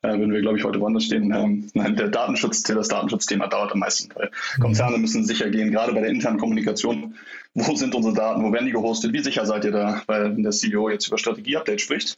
äh, 0.03 0.17
würden 0.17 0.31
wir, 0.31 0.41
glaube 0.41 0.57
ich, 0.57 0.63
heute 0.63 0.79
woanders 0.79 1.05
stehen. 1.05 1.33
Ähm, 1.33 1.69
nein, 1.73 1.95
der 1.95 2.09
Datenschutz, 2.09 2.63
das 2.63 2.87
Datenschutzthema 2.87 3.47
dauert 3.47 3.71
am 3.71 3.79
meisten, 3.79 4.09
weil 4.15 4.29
mhm. 4.57 4.61
Konzerne 4.61 4.97
müssen 4.97 5.25
sicher 5.25 5.49
gehen, 5.49 5.71
gerade 5.71 5.93
bei 5.93 6.01
der 6.01 6.09
internen 6.09 6.39
Kommunikation. 6.43 7.15
Wo 7.53 7.73
sind 7.75 7.95
unsere 7.95 8.13
Daten? 8.13 8.43
Wo 8.43 8.51
werden 8.51 8.65
die 8.65 8.73
gehostet? 8.73 9.13
Wie 9.13 9.23
sicher 9.23 9.45
seid 9.45 9.63
ihr 9.63 9.71
da? 9.71 10.03
Weil 10.07 10.35
der 10.35 10.51
CEO 10.51 10.89
jetzt 10.89 11.07
über 11.07 11.17
Strategie-Update 11.17 11.79
spricht, 11.79 12.17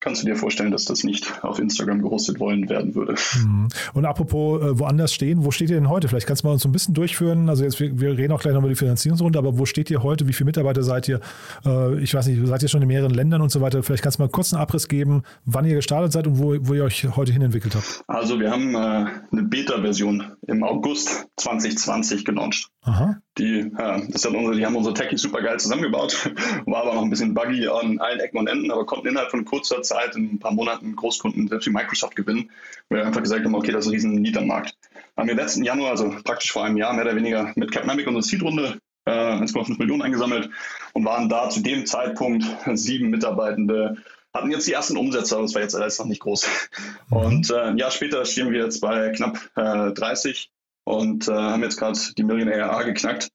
kannst 0.00 0.22
du 0.22 0.26
dir 0.26 0.34
vorstellen, 0.34 0.70
dass 0.70 0.86
das 0.86 1.04
nicht 1.04 1.44
auf 1.44 1.58
Instagram 1.58 2.02
gehostet 2.02 2.40
wollen 2.40 2.68
werden 2.68 2.94
würde. 2.94 3.14
Mhm. 3.36 3.68
Und 3.92 4.04
apropos 4.06 4.62
äh, 4.62 4.78
woanders 4.78 5.12
stehen, 5.12 5.44
wo 5.44 5.50
steht 5.50 5.70
ihr 5.70 5.76
denn 5.76 5.90
heute? 5.90 6.08
Vielleicht 6.08 6.26
kannst 6.26 6.42
du 6.42 6.48
mal 6.48 6.54
uns 6.54 6.62
so 6.62 6.68
ein 6.68 6.72
bisschen 6.72 6.94
durchführen. 6.94 7.48
Also 7.48 7.64
jetzt, 7.64 7.78
wir, 7.78 8.00
wir 8.00 8.16
reden 8.16 8.32
auch 8.32 8.40
gleich 8.40 8.54
noch 8.54 8.60
über 8.60 8.70
die 8.70 8.74
Finanzierungsrunde, 8.74 9.38
aber 9.38 9.58
wo 9.58 9.66
steht 9.66 9.90
ihr 9.90 10.02
heute? 10.02 10.26
Wie 10.26 10.32
viele 10.32 10.46
Mitarbeiter 10.46 10.82
seid 10.82 11.06
ihr? 11.06 11.20
Äh, 11.64 12.00
ich 12.00 12.14
weiß 12.14 12.26
nicht, 12.26 12.40
seid 12.46 12.62
ihr 12.62 12.68
schon 12.68 12.82
in 12.82 12.88
mehreren 12.88 13.12
Ländern 13.12 13.42
und 13.42 13.52
so 13.52 13.60
weiter? 13.60 13.82
Vielleicht 13.82 14.02
kannst 14.02 14.18
du 14.18 14.22
mal 14.22 14.30
kurz 14.30 14.52
einen 14.52 14.62
Abriss 14.62 14.88
geben, 14.88 15.22
wann 15.44 15.66
ihr 15.66 15.76
gestartet 15.76 16.12
seid 16.12 16.26
und 16.26 16.38
wo, 16.38 16.56
wo 16.60 16.74
ihr 16.74 16.84
euch 16.84 17.06
heute 17.14 17.32
hin 17.32 17.42
entwickelt 17.42 17.74
habt. 17.74 18.02
Also 18.06 18.40
wir 18.40 18.50
haben 18.50 18.74
äh, 18.74 18.78
eine 18.78 19.42
Beta-Version 19.42 20.32
im 20.46 20.64
August 20.64 21.26
2020 21.36 22.24
gelauncht. 22.24 22.68
Aha. 22.82 23.18
Die, 23.40 23.72
ja, 23.78 24.02
das 24.06 24.26
hat 24.26 24.34
unsere, 24.34 24.54
die 24.54 24.66
haben 24.66 24.76
unsere 24.76 24.94
Techies 24.94 25.22
super 25.22 25.40
geil 25.40 25.58
zusammengebaut, 25.58 26.30
war 26.66 26.82
aber 26.82 26.94
noch 26.94 27.02
ein 27.02 27.08
bisschen 27.08 27.32
buggy 27.32 27.66
an 27.68 27.98
allen 27.98 28.20
Ecken 28.20 28.38
und 28.38 28.46
Enden, 28.48 28.70
aber 28.70 28.84
konnten 28.84 29.08
innerhalb 29.08 29.30
von 29.30 29.46
kurzer 29.46 29.80
Zeit 29.80 30.14
in 30.14 30.34
ein 30.34 30.38
paar 30.38 30.52
Monaten 30.52 30.94
Großkunden 30.94 31.48
selbst 31.48 31.66
wie 31.66 31.70
Microsoft 31.70 32.16
gewinnen, 32.16 32.50
weil 32.90 32.98
wir 32.98 33.06
einfach 33.06 33.22
gesagt 33.22 33.42
haben, 33.42 33.54
okay, 33.54 33.72
das 33.72 33.86
ist 33.86 33.90
ein 33.90 33.94
riesen 33.94 34.12
Need 34.12 34.36
am 34.36 34.46
Markt. 34.46 34.76
Haben 35.16 35.28
wir 35.28 35.34
letzten 35.34 35.64
Januar, 35.64 35.92
also 35.92 36.14
praktisch 36.22 36.52
vor 36.52 36.64
einem 36.64 36.76
Jahr, 36.76 36.92
mehr 36.92 37.04
oder 37.04 37.16
weniger 37.16 37.52
mit 37.56 37.72
Capnamic 37.72 38.06
unsere 38.06 38.22
Seed-Runde 38.22 38.78
äh, 39.06 39.10
1,5 39.10 39.78
Millionen 39.78 40.02
eingesammelt 40.02 40.50
und 40.92 41.06
waren 41.06 41.30
da 41.30 41.48
zu 41.48 41.60
dem 41.60 41.86
Zeitpunkt 41.86 42.44
sieben 42.74 43.08
Mitarbeitende, 43.08 43.96
hatten 44.34 44.50
jetzt 44.50 44.68
die 44.68 44.74
ersten 44.74 44.98
Umsätze, 44.98 45.34
aber 45.34 45.44
das 45.44 45.54
war 45.54 45.62
jetzt 45.62 45.74
alles 45.74 45.98
noch 45.98 46.06
nicht 46.06 46.20
groß. 46.20 46.46
Und 47.10 47.50
äh, 47.50 47.60
ein 47.62 47.78
Jahr 47.78 47.90
später 47.90 48.24
stehen 48.24 48.52
wir 48.52 48.62
jetzt 48.62 48.80
bei 48.80 49.08
knapp 49.10 49.38
äh, 49.56 49.92
30 49.92 50.50
und 50.84 51.28
äh, 51.28 51.32
haben 51.32 51.62
jetzt 51.62 51.78
gerade 51.78 51.98
die 52.16 52.24
Million 52.24 52.52
ARA 52.52 52.82
geknackt. 52.82 53.30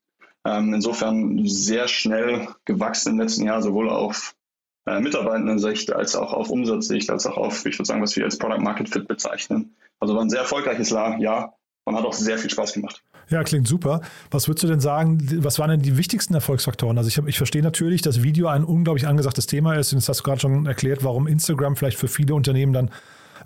Ähm, 0.46 0.74
insofern 0.74 1.46
sehr 1.46 1.88
schnell 1.88 2.48
gewachsen 2.64 3.12
im 3.12 3.20
letzten 3.20 3.44
Jahr, 3.44 3.62
sowohl 3.62 3.90
auf 3.90 4.34
äh, 4.86 5.00
Mitarbeitendensicht 5.00 5.92
als 5.92 6.14
auch 6.14 6.32
auf 6.32 6.50
Umsatzsicht, 6.50 7.10
als 7.10 7.26
auch 7.26 7.36
auf, 7.36 7.66
ich 7.66 7.78
würde 7.78 7.86
sagen, 7.86 8.02
was 8.02 8.14
wir 8.16 8.24
als 8.24 8.38
Product 8.38 8.62
Market 8.62 8.88
Fit 8.88 9.08
bezeichnen. 9.08 9.74
Also 9.98 10.14
war 10.14 10.22
ein 10.22 10.30
sehr 10.30 10.40
erfolgreiches 10.40 10.90
Jahr 10.90 11.58
und 11.84 11.96
hat 11.96 12.04
auch 12.04 12.12
sehr 12.12 12.38
viel 12.38 12.50
Spaß 12.50 12.74
gemacht. 12.74 13.02
Ja, 13.28 13.42
klingt 13.42 13.66
super. 13.66 14.02
Was 14.30 14.46
würdest 14.46 14.62
du 14.62 14.68
denn 14.68 14.80
sagen, 14.80 15.18
was 15.42 15.58
waren 15.58 15.70
denn 15.70 15.82
die 15.82 15.96
wichtigsten 15.96 16.34
Erfolgsfaktoren? 16.34 16.96
Also 16.96 17.08
ich, 17.08 17.18
hab, 17.18 17.26
ich 17.26 17.38
verstehe 17.38 17.62
natürlich, 17.62 18.02
dass 18.02 18.22
Video 18.22 18.46
ein 18.46 18.62
unglaublich 18.62 19.08
angesagtes 19.08 19.46
Thema 19.46 19.74
ist. 19.74 19.92
Und 19.92 19.98
jetzt 19.98 20.08
hast 20.08 20.20
du 20.20 20.24
gerade 20.24 20.40
schon 20.40 20.66
erklärt, 20.66 21.02
warum 21.02 21.26
Instagram 21.26 21.74
vielleicht 21.74 21.98
für 21.98 22.06
viele 22.08 22.34
Unternehmen 22.34 22.72
dann 22.72 22.90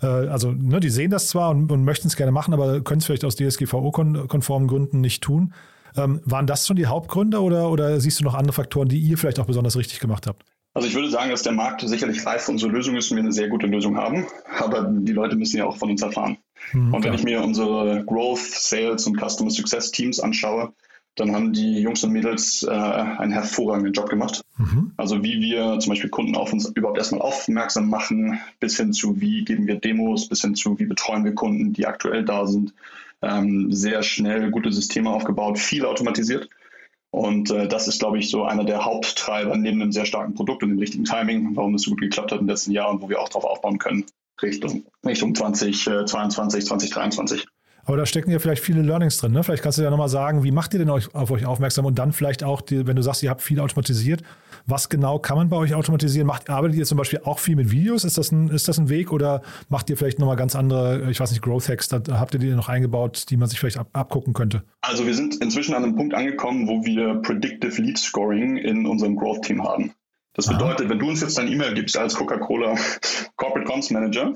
also 0.07 0.51
ne, 0.51 0.79
die 0.79 0.89
sehen 0.89 1.11
das 1.11 1.27
zwar 1.27 1.49
und, 1.51 1.71
und 1.71 1.83
möchten 1.83 2.07
es 2.07 2.15
gerne 2.15 2.31
machen, 2.31 2.53
aber 2.53 2.81
können 2.81 2.99
es 2.99 3.05
vielleicht 3.05 3.25
aus 3.25 3.35
DSGVO-konformen 3.35 4.67
Gründen 4.67 5.01
nicht 5.01 5.23
tun. 5.23 5.53
Ähm, 5.95 6.21
waren 6.25 6.47
das 6.47 6.65
schon 6.65 6.77
die 6.77 6.87
Hauptgründe 6.87 7.41
oder, 7.41 7.69
oder 7.69 7.99
siehst 7.99 8.19
du 8.19 8.23
noch 8.23 8.33
andere 8.33 8.53
Faktoren, 8.53 8.87
die 8.87 8.99
ihr 8.99 9.17
vielleicht 9.17 9.39
auch 9.39 9.45
besonders 9.45 9.75
richtig 9.77 9.99
gemacht 9.99 10.25
habt? 10.27 10.43
Also 10.73 10.87
ich 10.87 10.95
würde 10.95 11.09
sagen, 11.09 11.31
dass 11.31 11.43
der 11.43 11.51
Markt 11.51 11.81
sicherlich 11.81 12.25
reif 12.25 12.43
für 12.43 12.51
unsere 12.51 12.71
Lösung 12.71 12.95
ist 12.95 13.11
und 13.11 13.17
wir 13.17 13.23
eine 13.23 13.33
sehr 13.33 13.49
gute 13.49 13.67
Lösung 13.67 13.97
haben, 13.97 14.25
aber 14.57 14.83
die 14.89 15.11
Leute 15.11 15.35
müssen 15.35 15.57
ja 15.57 15.65
auch 15.65 15.75
von 15.75 15.91
uns 15.91 16.01
erfahren. 16.01 16.37
Mhm, 16.71 16.93
und 16.93 17.03
wenn 17.03 17.13
ich 17.13 17.23
mir 17.23 17.43
unsere 17.43 18.05
Growth, 18.05 18.39
Sales 18.39 19.05
und 19.05 19.17
Customer 19.19 19.49
Success 19.49 19.91
Teams 19.91 20.21
anschaue, 20.21 20.73
dann 21.15 21.33
haben 21.33 21.51
die 21.51 21.79
Jungs 21.79 22.03
und 22.03 22.13
Mädels 22.13 22.63
äh, 22.63 22.71
einen 22.71 23.33
hervorragenden 23.33 23.93
Job 23.93 24.09
gemacht. 24.09 24.41
Mhm. 24.57 24.93
Also 24.95 25.23
wie 25.23 25.41
wir 25.41 25.79
zum 25.79 25.91
Beispiel 25.91 26.09
Kunden 26.09 26.35
auf 26.35 26.53
uns 26.53 26.69
überhaupt 26.69 26.97
erstmal 26.97 27.21
aufmerksam 27.21 27.89
machen, 27.89 28.39
bis 28.59 28.77
hin 28.77 28.93
zu 28.93 29.19
wie 29.19 29.43
geben 29.43 29.67
wir 29.67 29.75
Demos, 29.75 30.29
bis 30.29 30.41
hin 30.41 30.55
zu 30.55 30.79
wie 30.79 30.85
betreuen 30.85 31.25
wir 31.25 31.35
Kunden, 31.35 31.73
die 31.73 31.85
aktuell 31.85 32.23
da 32.23 32.47
sind. 32.47 32.73
Ähm, 33.21 33.71
sehr 33.71 34.03
schnell 34.03 34.51
gute 34.51 34.71
Systeme 34.71 35.09
aufgebaut, 35.09 35.59
viel 35.59 35.85
automatisiert. 35.85 36.49
Und 37.11 37.51
äh, 37.51 37.67
das 37.67 37.89
ist, 37.89 37.99
glaube 37.99 38.17
ich, 38.17 38.29
so 38.29 38.45
einer 38.45 38.63
der 38.63 38.85
Haupttreiber 38.85 39.57
neben 39.57 39.81
einem 39.81 39.91
sehr 39.91 40.05
starken 40.05 40.33
Produkt 40.33 40.63
und 40.63 40.69
dem 40.69 40.79
richtigen 40.79 41.03
Timing, 41.03 41.55
warum 41.55 41.75
es 41.75 41.81
so 41.83 41.91
gut 41.91 41.99
geklappt 41.99 42.31
hat 42.31 42.39
im 42.39 42.47
letzten 42.47 42.71
Jahr 42.71 42.89
und 42.89 43.01
wo 43.01 43.09
wir 43.09 43.19
auch 43.19 43.27
darauf 43.27 43.43
aufbauen 43.43 43.79
können, 43.79 44.05
Richtung, 44.41 44.85
Richtung 45.05 45.35
2022, 45.35 46.65
2023. 46.65 47.45
Aber 47.85 47.97
da 47.97 48.05
stecken 48.05 48.31
ja 48.31 48.39
vielleicht 48.39 48.63
viele 48.63 48.81
Learnings 48.81 49.17
drin. 49.17 49.31
Ne? 49.31 49.43
Vielleicht 49.43 49.63
kannst 49.63 49.77
du 49.77 49.83
ja 49.83 49.89
nochmal 49.89 50.09
sagen, 50.09 50.43
wie 50.43 50.51
macht 50.51 50.73
ihr 50.73 50.79
denn 50.79 50.89
euch, 50.89 51.13
auf 51.15 51.31
euch 51.31 51.45
aufmerksam 51.45 51.85
und 51.85 51.97
dann 51.97 52.13
vielleicht 52.13 52.43
auch, 52.43 52.61
die, 52.61 52.87
wenn 52.87 52.95
du 52.95 53.01
sagst, 53.01 53.23
ihr 53.23 53.29
habt 53.29 53.41
viel 53.41 53.59
automatisiert, 53.59 54.21
was 54.65 54.89
genau 54.89 55.19
kann 55.19 55.37
man 55.37 55.49
bei 55.49 55.57
euch 55.57 55.73
automatisieren? 55.73 56.27
Macht, 56.27 56.49
arbeitet 56.49 56.77
ihr 56.77 56.85
zum 56.85 56.97
Beispiel 56.97 57.21
auch 57.23 57.39
viel 57.39 57.55
mit 57.55 57.71
Videos? 57.71 58.03
Ist 58.03 58.17
das 58.17 58.31
ein, 58.31 58.49
ist 58.49 58.67
das 58.67 58.77
ein 58.77 58.89
Weg 58.89 59.11
oder 59.11 59.41
macht 59.69 59.89
ihr 59.89 59.97
vielleicht 59.97 60.19
nochmal 60.19 60.35
ganz 60.35 60.55
andere, 60.55 61.09
ich 61.09 61.19
weiß 61.19 61.31
nicht, 61.31 61.41
Growth 61.41 61.67
Hacks, 61.69 61.87
da 61.87 62.01
habt 62.11 62.33
ihr 62.33 62.39
die 62.39 62.51
noch 62.51 62.69
eingebaut, 62.69 63.25
die 63.29 63.37
man 63.37 63.49
sich 63.49 63.59
vielleicht 63.59 63.77
ab, 63.77 63.89
abgucken 63.93 64.33
könnte? 64.33 64.63
Also 64.81 65.05
wir 65.05 65.15
sind 65.15 65.41
inzwischen 65.41 65.73
an 65.73 65.83
einem 65.83 65.95
Punkt 65.95 66.13
angekommen, 66.13 66.67
wo 66.67 66.85
wir 66.85 67.15
Predictive 67.21 67.81
Lead 67.81 67.97
Scoring 67.97 68.57
in 68.57 68.85
unserem 68.85 69.15
Growth 69.15 69.43
Team 69.43 69.63
haben. 69.63 69.93
Das 70.33 70.47
bedeutet, 70.47 70.85
Aha. 70.85 70.89
wenn 70.89 70.99
du 70.99 71.09
uns 71.09 71.21
jetzt 71.21 71.37
dein 71.37 71.51
E-Mail 71.51 71.73
gibst 71.73 71.97
als 71.97 72.15
Coca-Cola 72.15 72.75
Corporate 73.35 73.69
Comms 73.69 73.89
Manager, 73.89 74.33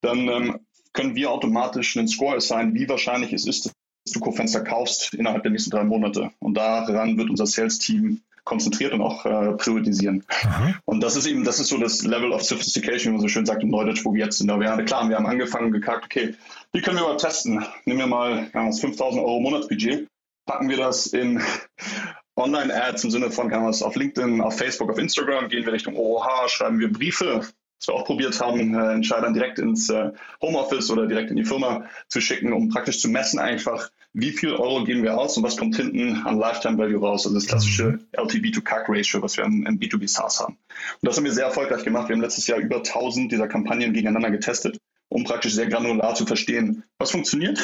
dann 0.00 0.28
ähm, 0.28 0.60
können 0.92 1.14
wir 1.14 1.30
automatisch 1.30 1.96
einen 1.96 2.08
Score 2.08 2.36
assignen, 2.36 2.74
wie 2.74 2.88
wahrscheinlich 2.88 3.32
es 3.32 3.46
ist, 3.46 3.66
dass 3.66 4.12
du 4.12 4.20
Co-Fenster 4.20 4.62
kaufst 4.62 5.14
innerhalb 5.14 5.42
der 5.42 5.52
nächsten 5.52 5.70
drei 5.70 5.84
Monate. 5.84 6.30
Und 6.38 6.54
daran 6.54 7.18
wird 7.18 7.30
unser 7.30 7.46
Sales-Team 7.46 8.22
konzentriert 8.48 8.94
und 8.94 9.02
auch 9.02 9.26
äh, 9.26 9.52
priorisieren. 9.52 10.24
Aha. 10.28 10.74
Und 10.86 11.02
das 11.02 11.16
ist 11.16 11.26
eben, 11.26 11.44
das 11.44 11.60
ist 11.60 11.68
so 11.68 11.76
das 11.76 12.02
Level 12.02 12.32
of 12.32 12.42
Sophistication, 12.42 13.12
wie 13.12 13.16
man 13.16 13.20
so 13.20 13.28
schön 13.28 13.44
sagt 13.44 13.62
im 13.62 13.68
Neudeutsch, 13.68 14.04
wo 14.06 14.14
wir 14.14 14.24
jetzt 14.24 14.38
sind. 14.38 14.48
Wir 14.48 14.70
haben, 14.70 14.84
klar, 14.86 15.06
wir 15.06 15.16
haben 15.16 15.26
angefangen 15.26 15.66
und 15.66 15.72
gekackt, 15.72 16.06
okay, 16.06 16.34
wie 16.72 16.80
können 16.80 16.96
wir 16.96 17.02
mal 17.02 17.18
testen? 17.18 17.64
Nehmen 17.84 17.98
wir 17.98 18.06
mal 18.06 18.48
das 18.54 18.80
5000 18.80 19.22
Euro 19.22 19.40
Monatsbudget, 19.40 20.08
packen 20.46 20.70
wir 20.70 20.78
das 20.78 21.08
in 21.08 21.42
Online-Ads 22.36 23.04
im 23.04 23.10
Sinne 23.10 23.30
von, 23.30 23.50
kann 23.50 23.64
auf 23.64 23.96
LinkedIn, 23.96 24.40
auf 24.40 24.56
Facebook, 24.56 24.90
auf 24.90 24.98
Instagram, 24.98 25.48
gehen 25.48 25.66
wir 25.66 25.72
Richtung 25.74 25.96
OOH, 25.96 26.48
schreiben 26.48 26.78
wir 26.78 26.90
Briefe 26.90 27.42
was 27.78 27.88
wir 27.88 27.94
auch 27.94 28.04
probiert 28.04 28.40
haben, 28.40 28.74
äh, 28.74 28.92
Entscheidern 28.92 29.34
direkt 29.34 29.58
ins 29.58 29.88
äh, 29.88 30.10
Homeoffice 30.42 30.90
oder 30.90 31.06
direkt 31.06 31.30
in 31.30 31.36
die 31.36 31.44
Firma 31.44 31.84
zu 32.08 32.20
schicken, 32.20 32.52
um 32.52 32.68
praktisch 32.68 33.00
zu 33.00 33.08
messen 33.08 33.38
einfach, 33.38 33.90
wie 34.12 34.32
viel 34.32 34.52
Euro 34.52 34.84
geben 34.84 35.02
wir 35.02 35.18
aus 35.18 35.36
und 35.36 35.44
was 35.44 35.56
kommt 35.56 35.76
hinten 35.76 36.22
an 36.24 36.38
Lifetime 36.38 36.78
Value 36.78 37.00
raus, 37.00 37.26
also 37.26 37.36
das 37.36 37.46
klassische 37.46 37.84
mhm. 37.84 38.06
LTV 38.12 38.50
to 38.52 38.62
CAC 38.62 38.86
Ratio, 38.88 39.22
was 39.22 39.36
wir 39.36 39.44
im, 39.44 39.64
im 39.66 39.78
B2B 39.78 40.08
SaaS 40.08 40.40
haben. 40.40 40.54
Und 40.54 41.06
das 41.06 41.16
haben 41.16 41.24
wir 41.24 41.32
sehr 41.32 41.46
erfolgreich 41.46 41.84
gemacht. 41.84 42.08
Wir 42.08 42.16
haben 42.16 42.22
letztes 42.22 42.46
Jahr 42.46 42.58
über 42.58 42.76
1000 42.76 43.30
dieser 43.30 43.48
Kampagnen 43.48 43.92
gegeneinander 43.92 44.30
getestet 44.30 44.78
um 45.08 45.24
praktisch 45.24 45.54
sehr 45.54 45.66
granular 45.66 46.14
zu 46.14 46.26
verstehen, 46.26 46.84
was 46.98 47.10
funktioniert, 47.10 47.58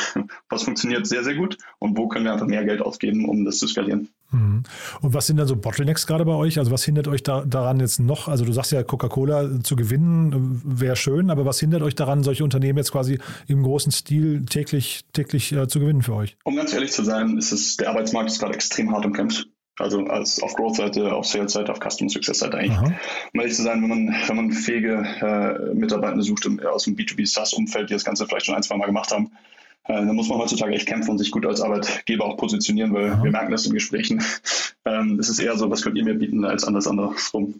was 0.48 0.62
funktioniert 0.62 1.06
sehr, 1.06 1.24
sehr 1.24 1.34
gut 1.34 1.58
und 1.78 1.96
wo 1.96 2.08
können 2.08 2.24
wir 2.24 2.32
einfach 2.32 2.46
mehr 2.46 2.64
Geld 2.64 2.80
ausgeben, 2.80 3.28
um 3.28 3.44
das 3.44 3.58
zu 3.58 3.66
skalieren. 3.66 4.08
Mhm. 4.30 4.62
Und 5.00 5.14
was 5.14 5.26
sind 5.26 5.36
dann 5.36 5.46
so 5.46 5.56
Bottlenecks 5.56 6.06
gerade 6.06 6.24
bei 6.24 6.32
euch? 6.32 6.58
Also 6.58 6.70
was 6.70 6.84
hindert 6.84 7.08
euch 7.08 7.22
da, 7.22 7.44
daran 7.44 7.80
jetzt 7.80 8.00
noch? 8.00 8.28
Also 8.28 8.44
du 8.44 8.52
sagst 8.52 8.72
ja, 8.72 8.82
Coca-Cola 8.82 9.62
zu 9.62 9.76
gewinnen 9.76 10.60
wäre 10.64 10.96
schön, 10.96 11.30
aber 11.30 11.44
was 11.44 11.60
hindert 11.60 11.82
euch 11.82 11.94
daran, 11.94 12.22
solche 12.22 12.44
Unternehmen 12.44 12.78
jetzt 12.78 12.92
quasi 12.92 13.18
im 13.46 13.62
großen 13.62 13.92
Stil 13.92 14.44
täglich, 14.46 15.04
täglich 15.12 15.52
äh, 15.52 15.68
zu 15.68 15.80
gewinnen 15.80 16.02
für 16.02 16.14
euch? 16.14 16.36
Um 16.44 16.56
ganz 16.56 16.72
ehrlich 16.72 16.92
zu 16.92 17.04
sein, 17.04 17.38
ist 17.38 17.52
es, 17.52 17.76
der 17.76 17.90
Arbeitsmarkt 17.90 18.30
ist 18.30 18.40
gerade 18.40 18.54
extrem 18.54 18.90
hart 18.92 19.04
umkämpft. 19.04 19.48
Also 19.78 20.04
als 20.06 20.40
auf 20.40 20.54
Growth-Seite, 20.54 21.12
auf 21.12 21.26
Sales-Seite, 21.26 21.72
auf 21.72 21.80
Customer 21.80 22.08
Success-Seite 22.08 22.56
eigentlich. 22.56 22.78
Aha. 22.78 22.94
Um 23.32 23.40
ehrlich 23.40 23.56
zu 23.56 23.62
sein, 23.62 23.82
wenn 23.82 23.88
man, 23.88 24.14
wenn 24.26 24.36
man 24.36 24.52
fähige 24.52 25.04
äh, 25.20 25.74
Mitarbeiter 25.74 26.22
sucht 26.22 26.46
im, 26.46 26.60
aus 26.60 26.84
dem 26.84 26.94
B2B 26.94 27.26
SaaS-Umfeld, 27.26 27.90
die 27.90 27.94
das 27.94 28.04
Ganze 28.04 28.26
vielleicht 28.26 28.46
schon 28.46 28.54
ein, 28.54 28.62
zwei 28.62 28.76
Mal 28.76 28.86
gemacht 28.86 29.10
haben, 29.10 29.32
äh, 29.86 29.94
dann 29.94 30.14
muss 30.14 30.28
man 30.28 30.38
heutzutage 30.38 30.74
echt 30.74 30.86
kämpfen 30.86 31.10
und 31.10 31.18
sich 31.18 31.30
gut 31.30 31.44
als 31.44 31.60
Arbeitgeber 31.60 32.24
auch 32.24 32.36
positionieren, 32.36 32.94
weil 32.94 33.10
Aha. 33.10 33.22
wir 33.22 33.30
merken 33.30 33.50
das 33.50 33.66
in 33.66 33.74
Gesprächen. 33.74 34.22
Ähm, 34.86 35.18
es 35.18 35.30
ist 35.30 35.38
eher 35.38 35.56
so, 35.56 35.70
was 35.70 35.80
könnt 35.80 35.96
ihr 35.96 36.04
mir 36.04 36.12
bieten, 36.12 36.44
als 36.44 36.64
alles 36.64 36.86
andere 36.86 37.14
rum. 37.32 37.54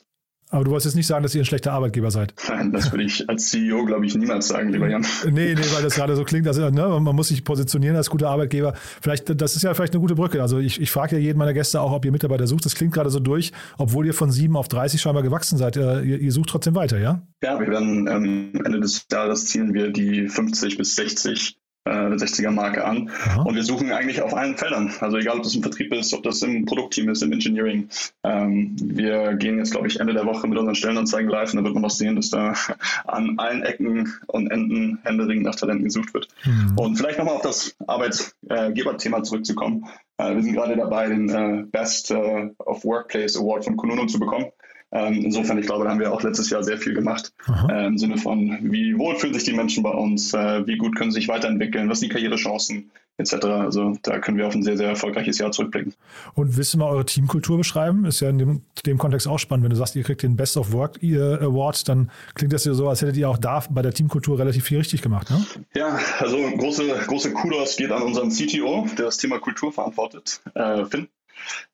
Aber 0.54 0.62
du 0.62 0.70
wolltest 0.70 0.87
jetzt 0.87 0.94
nicht 0.94 1.08
sagen, 1.08 1.25
dass 1.25 1.34
ihr 1.34 1.42
ein 1.42 1.46
schlechter 1.46 1.73
Arbeitgeber 1.73 2.12
seid. 2.12 2.32
Nein, 2.49 2.70
das 2.70 2.92
würde 2.92 3.02
ich 3.02 3.28
als 3.28 3.49
CEO, 3.50 3.84
glaube 3.87 4.06
ich, 4.06 4.14
niemals 4.14 4.46
sagen, 4.46 4.68
lieber 4.68 4.88
Jan. 4.88 5.04
Nee, 5.25 5.52
nee, 5.52 5.61
weil 5.75 5.82
das 5.82 5.96
gerade 5.96 6.14
so 6.14 6.23
klingt, 6.23 6.46
dass 6.46 6.56
ne, 6.58 6.70
man 6.70 7.16
muss 7.16 7.26
sich 7.28 7.42
positionieren 7.42 7.96
als 7.96 8.08
guter 8.08 8.28
Arbeitgeber. 8.28 8.75
Vielleicht, 9.02 9.40
das 9.40 9.56
ist 9.56 9.62
ja 9.62 9.75
vielleicht 9.75 9.94
eine 9.94 10.00
gute 10.00 10.14
Brücke. 10.14 10.40
Also 10.40 10.58
ich, 10.58 10.80
ich 10.80 10.92
frage 10.92 11.16
ja 11.16 11.23
jeden 11.23 11.40
meiner 11.40 11.54
Gäste 11.54 11.80
auch, 11.80 11.90
ob 11.90 12.04
ihr 12.04 12.12
Mitarbeiter 12.12 12.46
sucht. 12.46 12.64
Das 12.66 12.76
klingt 12.76 12.94
gerade 12.94 13.11
so 13.11 13.18
durch, 13.18 13.50
obwohl 13.78 14.06
ihr 14.06 14.14
von 14.14 14.30
sieben 14.30 14.56
auf 14.56 14.68
30 14.68 15.00
scheinbar 15.00 15.25
gewachsen 15.25 15.58
seid. 15.58 15.75
Ihr, 15.75 16.04
ihr 16.04 16.30
sucht 16.30 16.50
trotzdem 16.50 16.76
weiter, 16.76 17.00
ja? 17.00 17.26
Ja, 17.42 17.58
wir 17.58 17.66
werden 17.66 18.06
ähm, 18.06 18.52
Ende 18.64 18.78
des 18.78 19.06
Jahres 19.11 19.46
zielen 19.46 19.75
wir 19.75 19.90
die 19.90 20.28
50 20.28 20.78
bis 20.78 20.94
60 20.94 21.58
äh, 21.84 21.90
60er 21.90 22.50
Marke 22.50 22.84
an. 22.84 23.10
Aha. 23.10 23.42
Und 23.42 23.54
wir 23.54 23.62
suchen 23.62 23.92
eigentlich 23.92 24.22
auf 24.22 24.34
allen 24.34 24.56
Feldern. 24.56 24.92
Also 25.00 25.18
egal, 25.18 25.36
ob 25.36 25.42
das 25.42 25.54
im 25.54 25.62
Vertrieb 25.62 25.92
ist, 25.92 26.14
ob 26.14 26.22
das 26.22 26.42
im 26.42 26.64
Produktteam 26.64 27.08
ist, 27.10 27.22
im 27.22 27.32
Engineering. 27.32 27.88
Ähm, 28.22 28.76
wir 28.78 29.34
gehen 29.34 29.58
jetzt, 29.58 29.72
glaube 29.72 29.86
ich, 29.86 30.00
Ende 30.00 30.14
der 30.14 30.26
Woche 30.26 30.48
mit 30.48 30.58
unseren 30.58 30.74
Stellenanzeigen 30.74 31.30
live 31.30 31.52
und 31.52 31.58
da 31.58 31.64
wird 31.64 31.74
man 31.74 31.82
noch 31.82 31.90
sehen, 31.90 32.16
dass 32.16 32.30
da 32.30 32.54
an 33.04 33.38
allen 33.38 33.62
Ecken 33.62 34.14
und 34.26 34.50
Enden 34.50 34.98
händeringend 35.04 35.44
nach 35.44 35.56
Talenten 35.56 35.84
gesucht 35.84 36.14
wird. 36.14 36.28
Mhm. 36.44 36.78
Und 36.78 36.96
vielleicht 36.96 37.18
nochmal 37.18 37.36
auf 37.36 37.42
das 37.42 37.76
Arbeitgeberthema 37.86 39.22
zurückzukommen. 39.22 39.86
Äh, 40.16 40.34
wir 40.34 40.42
sind 40.42 40.54
gerade 40.54 40.76
dabei, 40.76 41.08
den 41.08 41.28
äh, 41.28 41.64
Best 41.70 42.10
äh, 42.10 42.50
of 42.58 42.84
Workplace 42.84 43.36
Award 43.36 43.64
von 43.64 43.76
Konuno 43.76 44.06
zu 44.06 44.18
bekommen. 44.18 44.46
Ähm, 44.94 45.24
insofern, 45.24 45.58
ich 45.58 45.66
glaube, 45.66 45.84
da 45.84 45.90
haben 45.90 45.98
wir 45.98 46.12
auch 46.12 46.22
letztes 46.22 46.50
Jahr 46.50 46.62
sehr 46.62 46.78
viel 46.78 46.94
gemacht. 46.94 47.32
Äh, 47.68 47.86
Im 47.86 47.98
Sinne 47.98 48.16
von, 48.16 48.58
wie 48.62 48.96
wohl 48.96 49.16
fühlen 49.16 49.34
sich 49.34 49.44
die 49.44 49.52
Menschen 49.52 49.82
bei 49.82 49.90
uns, 49.90 50.32
äh, 50.32 50.66
wie 50.66 50.76
gut 50.76 50.96
können 50.96 51.10
sie 51.10 51.20
sich 51.20 51.28
weiterentwickeln, 51.28 51.90
was 51.90 51.98
sind 51.98 52.12
die 52.12 52.14
Karrierechancen 52.14 52.90
etc. 53.16 53.44
Also 53.44 53.96
da 54.02 54.18
können 54.18 54.38
wir 54.38 54.46
auf 54.46 54.54
ein 54.54 54.62
sehr, 54.62 54.76
sehr 54.76 54.88
erfolgreiches 54.88 55.38
Jahr 55.38 55.52
zurückblicken. 55.52 55.94
Und 56.34 56.56
willst 56.56 56.74
du 56.74 56.78
mal 56.78 56.88
eure 56.88 57.04
Teamkultur 57.04 57.58
beschreiben? 57.58 58.04
Ist 58.04 58.20
ja 58.20 58.28
in 58.28 58.38
dem, 58.38 58.62
dem 58.86 58.98
Kontext 58.98 59.28
auch 59.28 59.38
spannend. 59.38 59.64
Wenn 59.64 59.70
du 59.70 59.76
sagst, 59.76 59.96
ihr 59.96 60.02
kriegt 60.02 60.22
den 60.22 60.36
Best 60.36 60.56
of 60.56 60.72
Work 60.72 60.98
Award, 61.02 61.88
dann 61.88 62.10
klingt 62.34 62.52
das 62.52 62.64
ja 62.64 62.74
so, 62.74 62.88
als 62.88 63.02
hättet 63.02 63.16
ihr 63.16 63.28
auch 63.28 63.38
da 63.38 63.62
bei 63.70 63.82
der 63.82 63.92
Teamkultur 63.92 64.38
relativ 64.38 64.64
viel 64.64 64.78
richtig 64.78 65.02
gemacht. 65.02 65.30
Ne? 65.30 65.44
Ja, 65.74 65.98
also 66.18 66.36
große, 66.36 66.86
große 67.06 67.32
Kudos 67.32 67.76
geht 67.76 67.92
an 67.92 68.02
unseren 68.02 68.30
CTO, 68.30 68.86
der 68.96 69.06
das 69.06 69.18
Thema 69.18 69.38
Kultur 69.38 69.72
verantwortet, 69.72 70.40
äh, 70.54 70.84
Finn. 70.84 71.08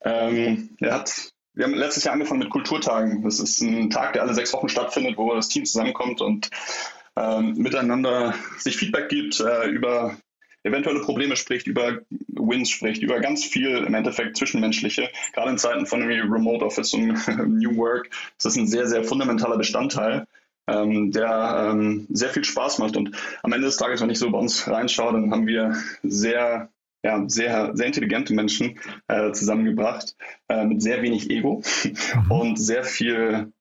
Ähm, 0.02 0.70
er 0.80 0.94
hat 0.94 1.32
wir 1.54 1.64
haben 1.64 1.74
letztes 1.74 2.04
Jahr 2.04 2.14
angefangen 2.14 2.40
mit 2.40 2.50
Kulturtagen. 2.50 3.22
Das 3.22 3.40
ist 3.40 3.60
ein 3.60 3.90
Tag, 3.90 4.12
der 4.12 4.22
alle 4.22 4.34
sechs 4.34 4.52
Wochen 4.52 4.68
stattfindet, 4.68 5.16
wo 5.16 5.34
das 5.34 5.48
Team 5.48 5.64
zusammenkommt 5.64 6.20
und 6.20 6.50
ähm, 7.16 7.54
miteinander 7.54 8.34
sich 8.58 8.76
Feedback 8.76 9.08
gibt, 9.08 9.40
äh, 9.40 9.68
über 9.68 10.16
eventuelle 10.62 11.00
Probleme 11.00 11.36
spricht, 11.36 11.66
über 11.66 12.00
Wins 12.28 12.70
spricht, 12.70 13.02
über 13.02 13.20
ganz 13.20 13.44
viel 13.44 13.78
im 13.78 13.94
Endeffekt 13.94 14.36
Zwischenmenschliche. 14.36 15.08
Gerade 15.32 15.50
in 15.50 15.58
Zeiten 15.58 15.86
von 15.86 16.02
Remote 16.02 16.64
Office 16.64 16.92
und 16.94 17.14
New 17.60 17.76
Work 17.76 18.10
ist 18.36 18.44
das 18.44 18.56
ein 18.56 18.66
sehr, 18.66 18.86
sehr 18.86 19.04
fundamentaler 19.04 19.56
Bestandteil, 19.56 20.26
ähm, 20.66 21.10
der 21.12 21.70
ähm, 21.72 22.06
sehr 22.10 22.30
viel 22.30 22.44
Spaß 22.44 22.78
macht. 22.78 22.96
Und 22.96 23.16
am 23.42 23.52
Ende 23.52 23.66
des 23.66 23.76
Tages, 23.76 24.00
wenn 24.00 24.10
ich 24.10 24.18
so 24.18 24.30
bei 24.30 24.38
uns 24.38 24.68
reinschaue, 24.68 25.12
dann 25.12 25.30
haben 25.30 25.46
wir 25.46 25.74
sehr 26.02 26.68
ja, 27.02 27.24
sehr, 27.28 27.70
sehr 27.74 27.86
intelligente 27.86 28.34
Menschen 28.34 28.78
äh, 29.08 29.32
zusammengebracht, 29.32 30.16
äh, 30.48 30.64
mit 30.64 30.82
sehr 30.82 31.02
wenig 31.02 31.30
Ego 31.30 31.62
mhm. 31.84 32.30
und 32.30 32.56
sehr 32.58 32.84
viel 32.84 33.52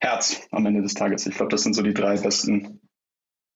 Herz 0.00 0.46
am 0.50 0.66
Ende 0.66 0.82
des 0.82 0.94
Tages. 0.94 1.26
Ich 1.26 1.36
glaube, 1.36 1.50
das 1.50 1.62
sind 1.62 1.74
so 1.74 1.82
die 1.82 1.94
drei 1.94 2.16
besten 2.16 2.81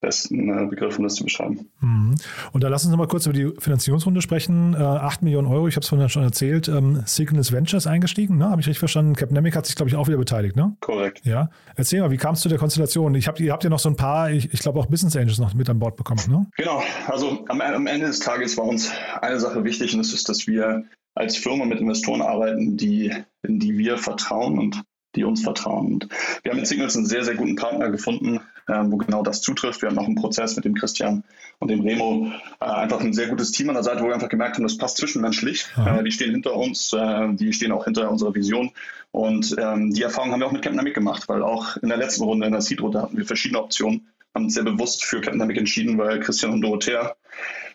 besten 0.06 0.48
äh, 0.48 0.66
Begriff, 0.66 0.98
um 0.98 1.04
das 1.04 1.16
zu 1.16 1.24
beschreiben. 1.24 1.68
Mhm. 1.80 2.14
Und 2.52 2.64
da 2.64 2.68
lass 2.68 2.84
uns 2.84 2.92
noch 2.92 2.98
mal 2.98 3.08
kurz 3.08 3.26
über 3.26 3.32
die 3.32 3.52
Finanzierungsrunde 3.58 4.22
sprechen. 4.22 4.74
Äh, 4.74 4.78
8 4.78 5.22
Millionen 5.22 5.48
Euro, 5.48 5.66
ich 5.66 5.74
habe 5.74 5.82
es 5.82 5.88
vorhin 5.88 6.08
schon 6.08 6.22
erzählt. 6.22 6.68
Ähm, 6.68 7.02
Cygnus 7.06 7.52
Ventures 7.52 7.86
eingestiegen, 7.86 8.38
ne? 8.38 8.48
habe 8.48 8.60
ich 8.60 8.66
richtig 8.66 8.78
verstanden. 8.78 9.14
Capnemic 9.14 9.56
hat 9.56 9.66
sich, 9.66 9.74
glaube 9.74 9.88
ich, 9.90 9.96
auch 9.96 10.06
wieder 10.06 10.18
beteiligt, 10.18 10.56
ne? 10.56 10.76
Korrekt. 10.80 11.22
Ja. 11.24 11.50
Erzähl 11.74 12.00
mal, 12.00 12.10
wie 12.10 12.16
kam 12.16 12.34
es 12.34 12.40
zu 12.40 12.48
der 12.48 12.58
Konstellation? 12.58 13.14
Ich 13.16 13.26
hab, 13.26 13.40
ihr 13.40 13.52
habt 13.52 13.64
ja 13.64 13.70
noch 13.70 13.80
so 13.80 13.88
ein 13.88 13.96
paar, 13.96 14.30
ich, 14.30 14.52
ich 14.52 14.60
glaube 14.60 14.78
auch 14.78 14.86
Business 14.86 15.16
Angels 15.16 15.38
noch 15.38 15.54
mit 15.54 15.68
an 15.68 15.78
Bord 15.78 15.96
bekommen, 15.96 16.22
ne? 16.28 16.46
Genau. 16.56 16.82
Also 17.08 17.44
am, 17.48 17.60
am 17.60 17.86
Ende 17.86 18.06
des 18.06 18.20
Tages 18.20 18.56
war 18.56 18.64
uns 18.64 18.92
eine 19.20 19.40
Sache 19.40 19.64
wichtig 19.64 19.92
und 19.92 19.98
das 19.98 20.12
ist, 20.12 20.28
dass 20.28 20.46
wir 20.46 20.84
als 21.14 21.36
Firma 21.36 21.64
mit 21.64 21.80
Investoren 21.80 22.22
arbeiten, 22.22 22.76
die, 22.76 23.12
in 23.42 23.58
die 23.58 23.76
wir 23.76 23.98
vertrauen 23.98 24.58
und 24.58 24.82
die 25.16 25.24
uns 25.24 25.42
vertrauen. 25.42 25.94
Und 25.94 26.08
wir 26.42 26.52
haben 26.52 26.58
mit 26.58 26.66
Signals 26.66 26.96
einen 26.96 27.06
sehr, 27.06 27.24
sehr 27.24 27.34
guten 27.34 27.56
Partner 27.56 27.90
gefunden, 27.90 28.40
wo 28.66 28.96
genau 28.96 29.22
das 29.22 29.42
zutrifft. 29.42 29.82
Wir 29.82 29.88
haben 29.88 29.96
noch 29.96 30.06
einen 30.06 30.16
Prozess 30.16 30.56
mit 30.56 30.64
dem 30.64 30.74
Christian 30.74 31.24
und 31.58 31.68
dem 31.68 31.80
Remo, 31.80 32.32
äh, 32.60 32.64
einfach 32.64 33.00
ein 33.00 33.12
sehr 33.12 33.28
gutes 33.28 33.52
Team 33.52 33.68
an 33.68 33.74
der 33.74 33.84
Seite, 33.84 34.02
wo 34.02 34.06
wir 34.06 34.14
einfach 34.14 34.28
gemerkt 34.28 34.56
haben, 34.56 34.64
das 34.64 34.78
passt 34.78 34.98
zwischenmenschlich. 34.98 35.66
Äh, 35.76 36.02
die 36.02 36.12
stehen 36.12 36.32
hinter 36.32 36.54
uns, 36.56 36.92
äh, 36.92 37.28
die 37.34 37.52
stehen 37.52 37.72
auch 37.72 37.84
hinter 37.84 38.10
unserer 38.10 38.34
Vision. 38.34 38.72
Und 39.12 39.56
ähm, 39.58 39.92
die 39.92 40.02
Erfahrung 40.02 40.32
haben 40.32 40.40
wir 40.40 40.46
auch 40.46 40.52
mit 40.52 40.62
Capnamic 40.62 40.94
gemacht, 40.94 41.28
weil 41.28 41.42
auch 41.42 41.76
in 41.78 41.88
der 41.88 41.98
letzten 41.98 42.24
Runde, 42.24 42.46
in 42.46 42.52
der 42.52 42.60
Seed-Runde 42.60 43.00
hatten 43.02 43.16
wir 43.16 43.24
verschiedene 43.24 43.62
Optionen 43.62 44.08
haben 44.36 44.44
uns 44.44 44.54
sehr 44.54 44.64
bewusst 44.64 45.02
für 45.02 45.22
Captain 45.22 45.40
entschieden, 45.50 45.96
weil 45.96 46.20
Christian 46.20 46.52
und 46.52 46.60
Dorothea 46.60 47.16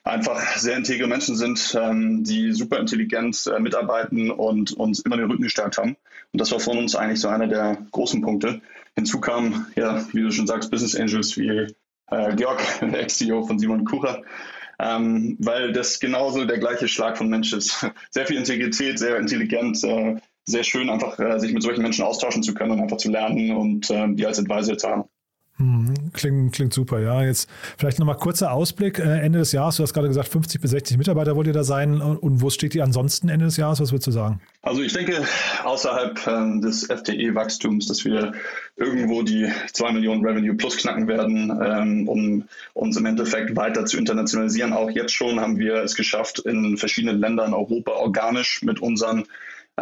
einfach 0.04 0.58
sehr 0.58 0.78
integre 0.78 1.08
Menschen 1.08 1.36
sind, 1.36 1.78
ähm, 1.80 2.24
die 2.24 2.52
super 2.52 2.80
intelligent 2.80 3.48
äh, 3.48 3.60
mitarbeiten 3.60 4.32
und 4.32 4.74
uns 4.74 5.00
immer 5.00 5.18
den 5.18 5.30
Rücken 5.30 5.44
gestärkt 5.44 5.78
haben. 5.78 5.96
Und 6.34 6.42
das 6.42 6.52
war 6.52 6.60
von 6.60 6.78
uns 6.78 6.96
eigentlich 6.96 7.20
so 7.20 7.28
einer 7.28 7.48
der 7.48 7.78
großen 7.92 8.22
Punkte. 8.22 8.62
Hinzu 8.96 9.20
kamen, 9.20 9.68
ja, 9.76 10.04
wie 10.14 10.22
du 10.22 10.32
schon 10.32 10.48
sagst, 10.48 10.72
Business 10.72 10.96
Angels 10.96 11.38
wie 11.38 11.68
äh, 12.10 12.36
Georg, 12.36 12.62
der 12.82 13.02
Ex-CEO 13.02 13.44
von 13.46 13.60
Simon 13.60 13.86
Kucher, 13.86 14.24
ähm, 14.80 15.38
weil 15.40 15.72
das 15.72 16.00
genauso 16.00 16.46
der 16.46 16.60
gleiche 16.60 16.88
Schlag 16.88 17.18
von 17.18 17.30
Mensch 17.30 17.54
ist. 17.54 17.86
Sehr 18.10 18.26
viel 18.26 18.38
Integrität, 18.38 18.98
sehr 18.98 19.18
intelligent, 19.18 19.84
äh, 19.84 20.16
sehr 20.46 20.64
schön, 20.64 20.90
einfach 20.90 21.20
äh, 21.20 21.40
sich 21.40 21.54
mit 21.54 21.62
solchen 21.62 21.84
Menschen 21.84 22.04
austauschen 22.04 22.42
zu 22.42 22.54
können 22.54 22.72
und 22.72 22.82
einfach 22.82 22.98
zu 22.98 23.12
lernen 23.12 23.56
und 23.56 23.90
äh, 23.92 24.08
die 24.14 24.26
als 24.26 24.40
Advisor 24.40 24.78
zu 24.78 24.90
haben. 24.90 25.04
Klingt, 26.14 26.54
klingt 26.54 26.74
super, 26.74 27.00
ja. 27.00 27.24
Jetzt 27.24 27.50
vielleicht 27.78 28.00
nochmal 28.00 28.18
kurzer 28.18 28.52
Ausblick. 28.52 29.00
Äh, 29.00 29.20
Ende 29.20 29.40
des 29.40 29.52
Jahres, 29.52 29.78
du 29.78 29.84
hast 29.84 29.94
gerade 29.94 30.08
gesagt, 30.08 30.28
50 30.28 30.62
bis 30.62 30.72
60 30.72 30.98
Mitarbeiter 30.98 31.36
wollt 31.36 31.48
ihr 31.48 31.54
da 31.54 31.64
sein. 31.64 32.02
Und 32.02 32.42
wo 32.42 32.50
steht 32.50 32.76
ihr 32.76 32.84
ansonsten 32.84 33.30
Ende 33.30 33.46
des 33.46 33.58
Jahres? 33.58 33.80
Was 33.80 33.92
würdest 33.92 34.08
du 34.08 34.12
sagen? 34.12 34.42
Also 34.64 34.82
ich 34.82 34.94
denke, 34.94 35.24
außerhalb 35.64 36.28
ähm, 36.28 36.62
des 36.62 36.86
FTE-Wachstums, 36.86 37.88
dass 37.88 38.06
wir 38.06 38.34
irgendwo 38.76 39.24
die 39.24 39.52
2 39.74 39.94
Millionen 39.94 40.26
Revenue 40.26 40.56
plus 40.56 40.78
knacken 40.78 41.08
werden, 41.08 41.52
ähm, 41.64 42.08
um 42.08 42.44
uns 42.74 42.98
im 42.98 43.06
Endeffekt 43.06 43.56
weiter 43.56 43.86
zu 43.86 43.98
internationalisieren. 43.98 44.74
Auch 44.74 44.92
jetzt 44.92 45.14
schon 45.14 45.40
haben 45.40 45.58
wir 45.58 45.76
es 45.76 45.96
geschafft, 45.96 46.40
in 46.40 46.78
verschiedenen 46.78 47.20
Ländern 47.20 47.54
Europa 47.54 47.92
organisch 47.94 48.62
mit 48.62 48.80
unseren 48.80 49.26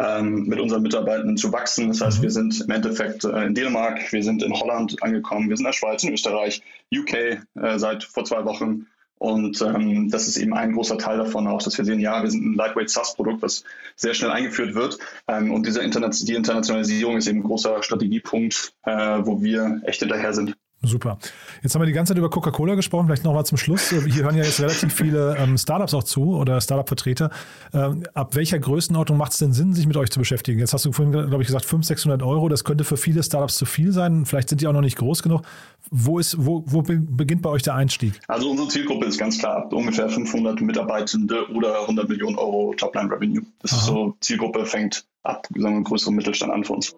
ähm, 0.00 0.46
mit 0.46 0.58
unseren 0.58 0.82
Mitarbeitenden 0.82 1.36
zu 1.36 1.52
wachsen. 1.52 1.88
Das 1.88 2.00
heißt, 2.00 2.18
mhm. 2.18 2.22
wir 2.22 2.30
sind 2.30 2.60
im 2.60 2.70
Endeffekt 2.70 3.24
äh, 3.24 3.44
in 3.44 3.54
Dänemark, 3.54 4.12
wir 4.12 4.22
sind 4.22 4.42
in 4.42 4.54
Holland 4.54 5.02
angekommen, 5.02 5.48
wir 5.50 5.56
sind 5.56 5.66
in 5.66 5.70
der 5.70 5.76
Schweiz, 5.76 6.02
in 6.02 6.12
Österreich, 6.12 6.62
UK 6.94 7.12
äh, 7.14 7.38
seit 7.76 8.04
vor 8.04 8.24
zwei 8.24 8.44
Wochen. 8.44 8.86
Und 9.18 9.60
ähm, 9.60 10.08
das 10.10 10.28
ist 10.28 10.38
eben 10.38 10.54
ein 10.54 10.72
großer 10.72 10.96
Teil 10.96 11.18
davon 11.18 11.46
auch, 11.46 11.62
dass 11.62 11.76
wir 11.76 11.84
sehen, 11.84 12.00
ja, 12.00 12.22
wir 12.22 12.30
sind 12.30 12.42
ein 12.42 12.54
Lightweight 12.54 12.88
SaaS-Produkt, 12.88 13.42
was 13.42 13.64
sehr 13.94 14.14
schnell 14.14 14.30
eingeführt 14.30 14.74
wird. 14.74 14.98
Ähm, 15.28 15.52
und 15.52 15.66
diese 15.66 15.82
Interna 15.82 16.08
die 16.08 16.34
Internationalisierung 16.34 17.18
ist 17.18 17.28
eben 17.28 17.40
ein 17.40 17.44
großer 17.44 17.82
Strategiepunkt, 17.82 18.72
äh, 18.84 19.18
wo 19.20 19.42
wir 19.42 19.82
echt 19.84 20.00
hinterher 20.00 20.32
sind. 20.32 20.56
Super. 20.82 21.18
Jetzt 21.62 21.74
haben 21.74 21.82
wir 21.82 21.86
die 21.86 21.92
ganze 21.92 22.12
Zeit 22.14 22.18
über 22.18 22.30
Coca-Cola 22.30 22.74
gesprochen, 22.74 23.06
vielleicht 23.06 23.24
nochmal 23.24 23.44
zum 23.44 23.58
Schluss. 23.58 23.90
Hier 23.90 24.24
hören 24.24 24.36
ja 24.36 24.44
jetzt 24.44 24.60
relativ 24.60 24.94
viele 24.94 25.36
ähm, 25.36 25.58
Startups 25.58 25.92
auch 25.92 26.04
zu 26.04 26.34
oder 26.36 26.58
Startup-Vertreter. 26.58 27.30
Ähm, 27.74 28.04
ab 28.14 28.34
welcher 28.34 28.58
Größenordnung 28.58 29.18
macht 29.18 29.32
es 29.32 29.38
denn 29.38 29.52
Sinn, 29.52 29.74
sich 29.74 29.86
mit 29.86 29.98
euch 29.98 30.10
zu 30.10 30.18
beschäftigen? 30.18 30.58
Jetzt 30.58 30.72
hast 30.72 30.86
du 30.86 30.92
vorhin, 30.92 31.12
glaube 31.12 31.42
ich, 31.42 31.48
gesagt, 31.48 31.66
500, 31.66 31.86
600 31.86 32.22
Euro. 32.22 32.48
Das 32.48 32.64
könnte 32.64 32.84
für 32.84 32.96
viele 32.96 33.22
Startups 33.22 33.56
zu 33.56 33.66
viel 33.66 33.92
sein. 33.92 34.24
Vielleicht 34.24 34.48
sind 34.48 34.62
die 34.62 34.68
auch 34.68 34.72
noch 34.72 34.80
nicht 34.80 34.96
groß 34.96 35.22
genug. 35.22 35.42
Wo, 35.90 36.18
ist, 36.18 36.36
wo, 36.38 36.64
wo 36.66 36.80
beginnt 36.80 37.42
bei 37.42 37.50
euch 37.50 37.62
der 37.62 37.74
Einstieg? 37.74 38.18
Also 38.28 38.50
unsere 38.50 38.68
Zielgruppe 38.68 39.04
ist 39.04 39.18
ganz 39.18 39.38
klar 39.38 39.70
ungefähr 39.70 40.08
500 40.08 40.62
Mitarbeitende 40.62 41.46
oder 41.50 41.82
100 41.82 42.08
Millionen 42.08 42.38
Euro 42.38 42.72
Topline-Revenue. 42.74 43.42
Das 43.60 43.72
Aha. 43.72 43.80
ist 43.80 43.86
so, 43.86 44.16
Zielgruppe 44.20 44.64
fängt 44.64 45.04
ab 45.24 45.46
sagen 45.54 45.76
wir, 45.76 45.84
größeren 45.84 46.14
Mittelstand 46.14 46.52
an 46.52 46.64
für 46.64 46.72
uns. 46.72 46.94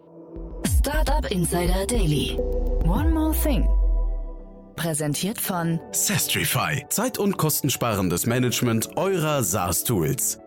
Startup 0.67 1.31
Insider 1.31 1.87
Daily. 1.87 2.37
One 2.85 3.11
more 3.11 3.33
thing. 3.33 3.69
Präsentiert 4.77 5.41
von 5.41 5.81
Sestrify. 5.93 6.85
Zeit- 6.89 7.19
und 7.19 7.37
kostensparendes 7.37 8.27
Management 8.27 8.97
eurer 8.97 9.43
SaaS-Tools. 9.43 10.39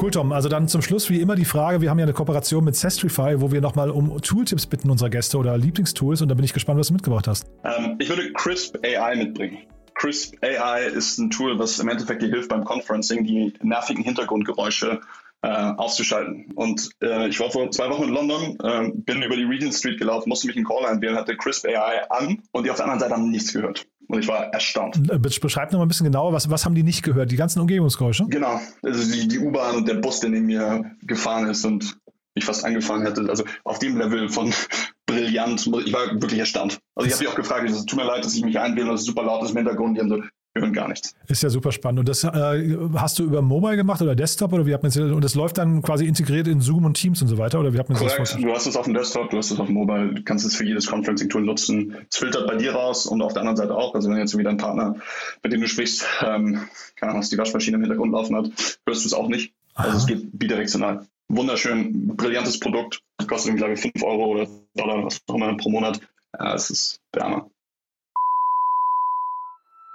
Cool, 0.00 0.10
Tom. 0.10 0.32
Also 0.32 0.48
dann 0.48 0.68
zum 0.68 0.82
Schluss 0.82 1.10
wie 1.10 1.20
immer 1.20 1.34
die 1.34 1.44
Frage, 1.44 1.80
wir 1.80 1.90
haben 1.90 1.98
ja 1.98 2.04
eine 2.04 2.12
Kooperation 2.12 2.64
mit 2.64 2.76
Sestrify, 2.76 3.40
wo 3.40 3.52
wir 3.52 3.60
nochmal 3.60 3.90
um 3.90 4.20
Tooltips 4.20 4.66
bitten 4.66 4.90
unserer 4.90 5.10
Gäste 5.10 5.38
oder 5.38 5.56
Lieblingstools 5.58 6.22
und 6.22 6.28
da 6.28 6.34
bin 6.34 6.44
ich 6.44 6.52
gespannt, 6.52 6.80
was 6.80 6.88
du 6.88 6.94
mitgebracht 6.94 7.28
hast. 7.28 7.46
Ähm, 7.64 7.96
ich 7.98 8.08
würde 8.08 8.32
Crisp 8.32 8.78
AI 8.84 9.16
mitbringen. 9.16 9.58
Crisp 9.94 10.34
AI 10.42 10.86
ist 10.86 11.18
ein 11.18 11.30
Tool, 11.30 11.58
was 11.58 11.78
im 11.78 11.88
Endeffekt 11.88 12.22
dir 12.22 12.28
hilft 12.28 12.48
beim 12.48 12.64
Conferencing, 12.64 13.24
die 13.24 13.52
nervigen 13.62 14.02
Hintergrundgeräusche 14.02 15.00
äh, 15.42 15.48
auszuschalten. 15.48 16.46
Und 16.54 16.90
äh, 17.02 17.28
ich 17.28 17.38
war 17.40 17.50
vor 17.50 17.70
zwei 17.70 17.90
Wochen 17.90 18.04
in 18.04 18.10
London, 18.10 18.56
äh, 18.62 18.90
bin 18.94 19.22
über 19.22 19.36
die 19.36 19.44
Regent 19.44 19.74
Street 19.74 19.98
gelaufen, 19.98 20.28
musste 20.28 20.46
mich 20.46 20.56
einen 20.56 20.64
Call 20.64 20.86
einwählen, 20.86 21.16
hatte 21.16 21.36
Crisp 21.36 21.66
AI 21.66 22.08
an 22.10 22.42
und 22.52 22.64
die 22.64 22.70
auf 22.70 22.76
der 22.76 22.86
anderen 22.86 23.00
Seite 23.00 23.14
haben 23.14 23.30
nichts 23.30 23.52
gehört. 23.52 23.86
Und 24.08 24.20
ich 24.20 24.28
war 24.28 24.52
erstaunt. 24.52 24.96
Äh, 25.10 25.18
beschreib 25.18 25.72
noch 25.72 25.78
mal 25.78 25.86
ein 25.86 25.88
bisschen 25.88 26.04
genauer, 26.04 26.32
was, 26.32 26.50
was 26.50 26.64
haben 26.64 26.74
die 26.74 26.82
nicht 26.82 27.02
gehört? 27.02 27.30
Die 27.30 27.36
ganzen 27.36 27.60
Umgebungsgeräusche? 27.60 28.26
Genau. 28.28 28.60
Also 28.82 29.12
die, 29.12 29.26
die 29.26 29.38
U-Bahn 29.38 29.76
und 29.76 29.88
der 29.88 29.94
Bus, 29.94 30.20
der 30.20 30.30
neben 30.30 30.46
mir 30.46 30.96
gefahren 31.02 31.48
ist 31.48 31.64
und 31.64 31.96
ich 32.34 32.44
fast 32.44 32.64
angefangen 32.64 33.04
hätte. 33.04 33.28
Also 33.28 33.44
auf 33.64 33.78
dem 33.78 33.96
Level 33.96 34.28
von 34.28 34.52
brillant. 35.06 35.66
Ich 35.84 35.92
war 35.92 36.20
wirklich 36.20 36.40
erstaunt. 36.40 36.78
Also 36.94 37.06
ich 37.06 37.14
habe 37.14 37.24
mich 37.24 37.32
auch 37.32 37.36
gefragt, 37.36 37.68
es 37.68 37.84
tut 37.84 37.98
mir 37.98 38.06
leid, 38.06 38.24
dass 38.24 38.34
ich 38.34 38.44
mich 38.44 38.58
einwähle 38.58 38.88
und 38.88 38.94
es 38.94 39.02
ist 39.02 39.06
super 39.06 39.24
laut 39.24 39.42
ist 39.44 39.50
im 39.50 39.56
Hintergrund. 39.56 39.96
Die 39.96 40.00
haben 40.00 40.08
so, 40.08 40.22
wir 40.54 40.62
hören 40.62 40.72
gar 40.74 40.88
nichts. 40.88 41.14
Ist 41.28 41.42
ja 41.42 41.48
super 41.48 41.72
spannend. 41.72 42.00
Und 42.00 42.08
das 42.08 42.24
äh, 42.24 42.76
hast 42.94 43.18
du 43.18 43.24
über 43.24 43.40
Mobile 43.40 43.76
gemacht 43.76 44.02
oder 44.02 44.14
Desktop 44.14 44.52
oder 44.52 44.66
wie 44.66 44.74
hat 44.74 44.82
man 44.82 45.12
und 45.12 45.24
das 45.24 45.34
läuft 45.34 45.56
dann 45.56 45.80
quasi 45.80 46.06
integriert 46.06 46.46
in 46.46 46.60
Zoom 46.60 46.84
und 46.84 46.94
Teams 46.94 47.22
und 47.22 47.28
so 47.28 47.38
weiter 47.38 47.58
oder 47.58 47.72
wie 47.72 47.78
hat 47.78 47.88
man 47.88 47.96
Korrekt. 47.96 48.20
das 48.20 48.36
Du 48.36 48.52
hast 48.52 48.66
es 48.66 48.76
auf 48.76 48.84
dem 48.84 48.92
Desktop, 48.92 49.30
du 49.30 49.38
hast 49.38 49.50
es 49.50 49.58
auf 49.58 49.66
dem 49.66 49.74
Mobile, 49.74 50.12
du 50.14 50.22
kannst 50.22 50.44
es 50.44 50.54
für 50.54 50.64
jedes 50.64 50.86
Conferencing-Tool 50.86 51.42
nutzen. 51.42 51.96
Es 52.10 52.18
filtert 52.18 52.46
bei 52.46 52.56
dir 52.56 52.72
raus 52.74 53.06
und 53.06 53.22
auf 53.22 53.32
der 53.32 53.40
anderen 53.40 53.56
Seite 53.56 53.74
auch. 53.74 53.94
Also 53.94 54.10
wenn 54.10 54.18
jetzt 54.18 54.36
wieder 54.36 54.50
ein 54.50 54.58
Partner, 54.58 54.96
mit 55.42 55.52
dem 55.52 55.62
du 55.62 55.68
sprichst, 55.68 56.06
ähm, 56.20 56.60
keine 56.96 57.10
Ahnung, 57.12 57.22
was 57.22 57.30
die 57.30 57.38
Waschmaschine 57.38 57.76
im 57.76 57.82
Hintergrund 57.82 58.12
laufen 58.12 58.36
hat, 58.36 58.50
hörst 58.86 59.04
du 59.04 59.08
es 59.08 59.14
auch 59.14 59.28
nicht. 59.28 59.54
Aha. 59.74 59.84
Also 59.84 59.98
es 59.98 60.06
geht 60.06 60.38
bidirektional. 60.38 61.06
Wunderschön, 61.28 62.08
brillantes 62.14 62.60
Produkt. 62.60 63.00
Kostet, 63.26 63.56
glaube 63.56 63.72
ich, 63.72 63.80
5 63.80 64.02
Euro 64.02 64.26
oder 64.26 64.46
Dollar, 64.74 65.02
was 65.02 65.22
auch 65.26 65.34
immer 65.34 65.56
pro 65.56 65.70
Monat. 65.70 65.98
Ja, 66.38 66.54
es 66.54 66.68
ist 66.68 67.00
der 67.14 67.24
Hammer. 67.24 67.50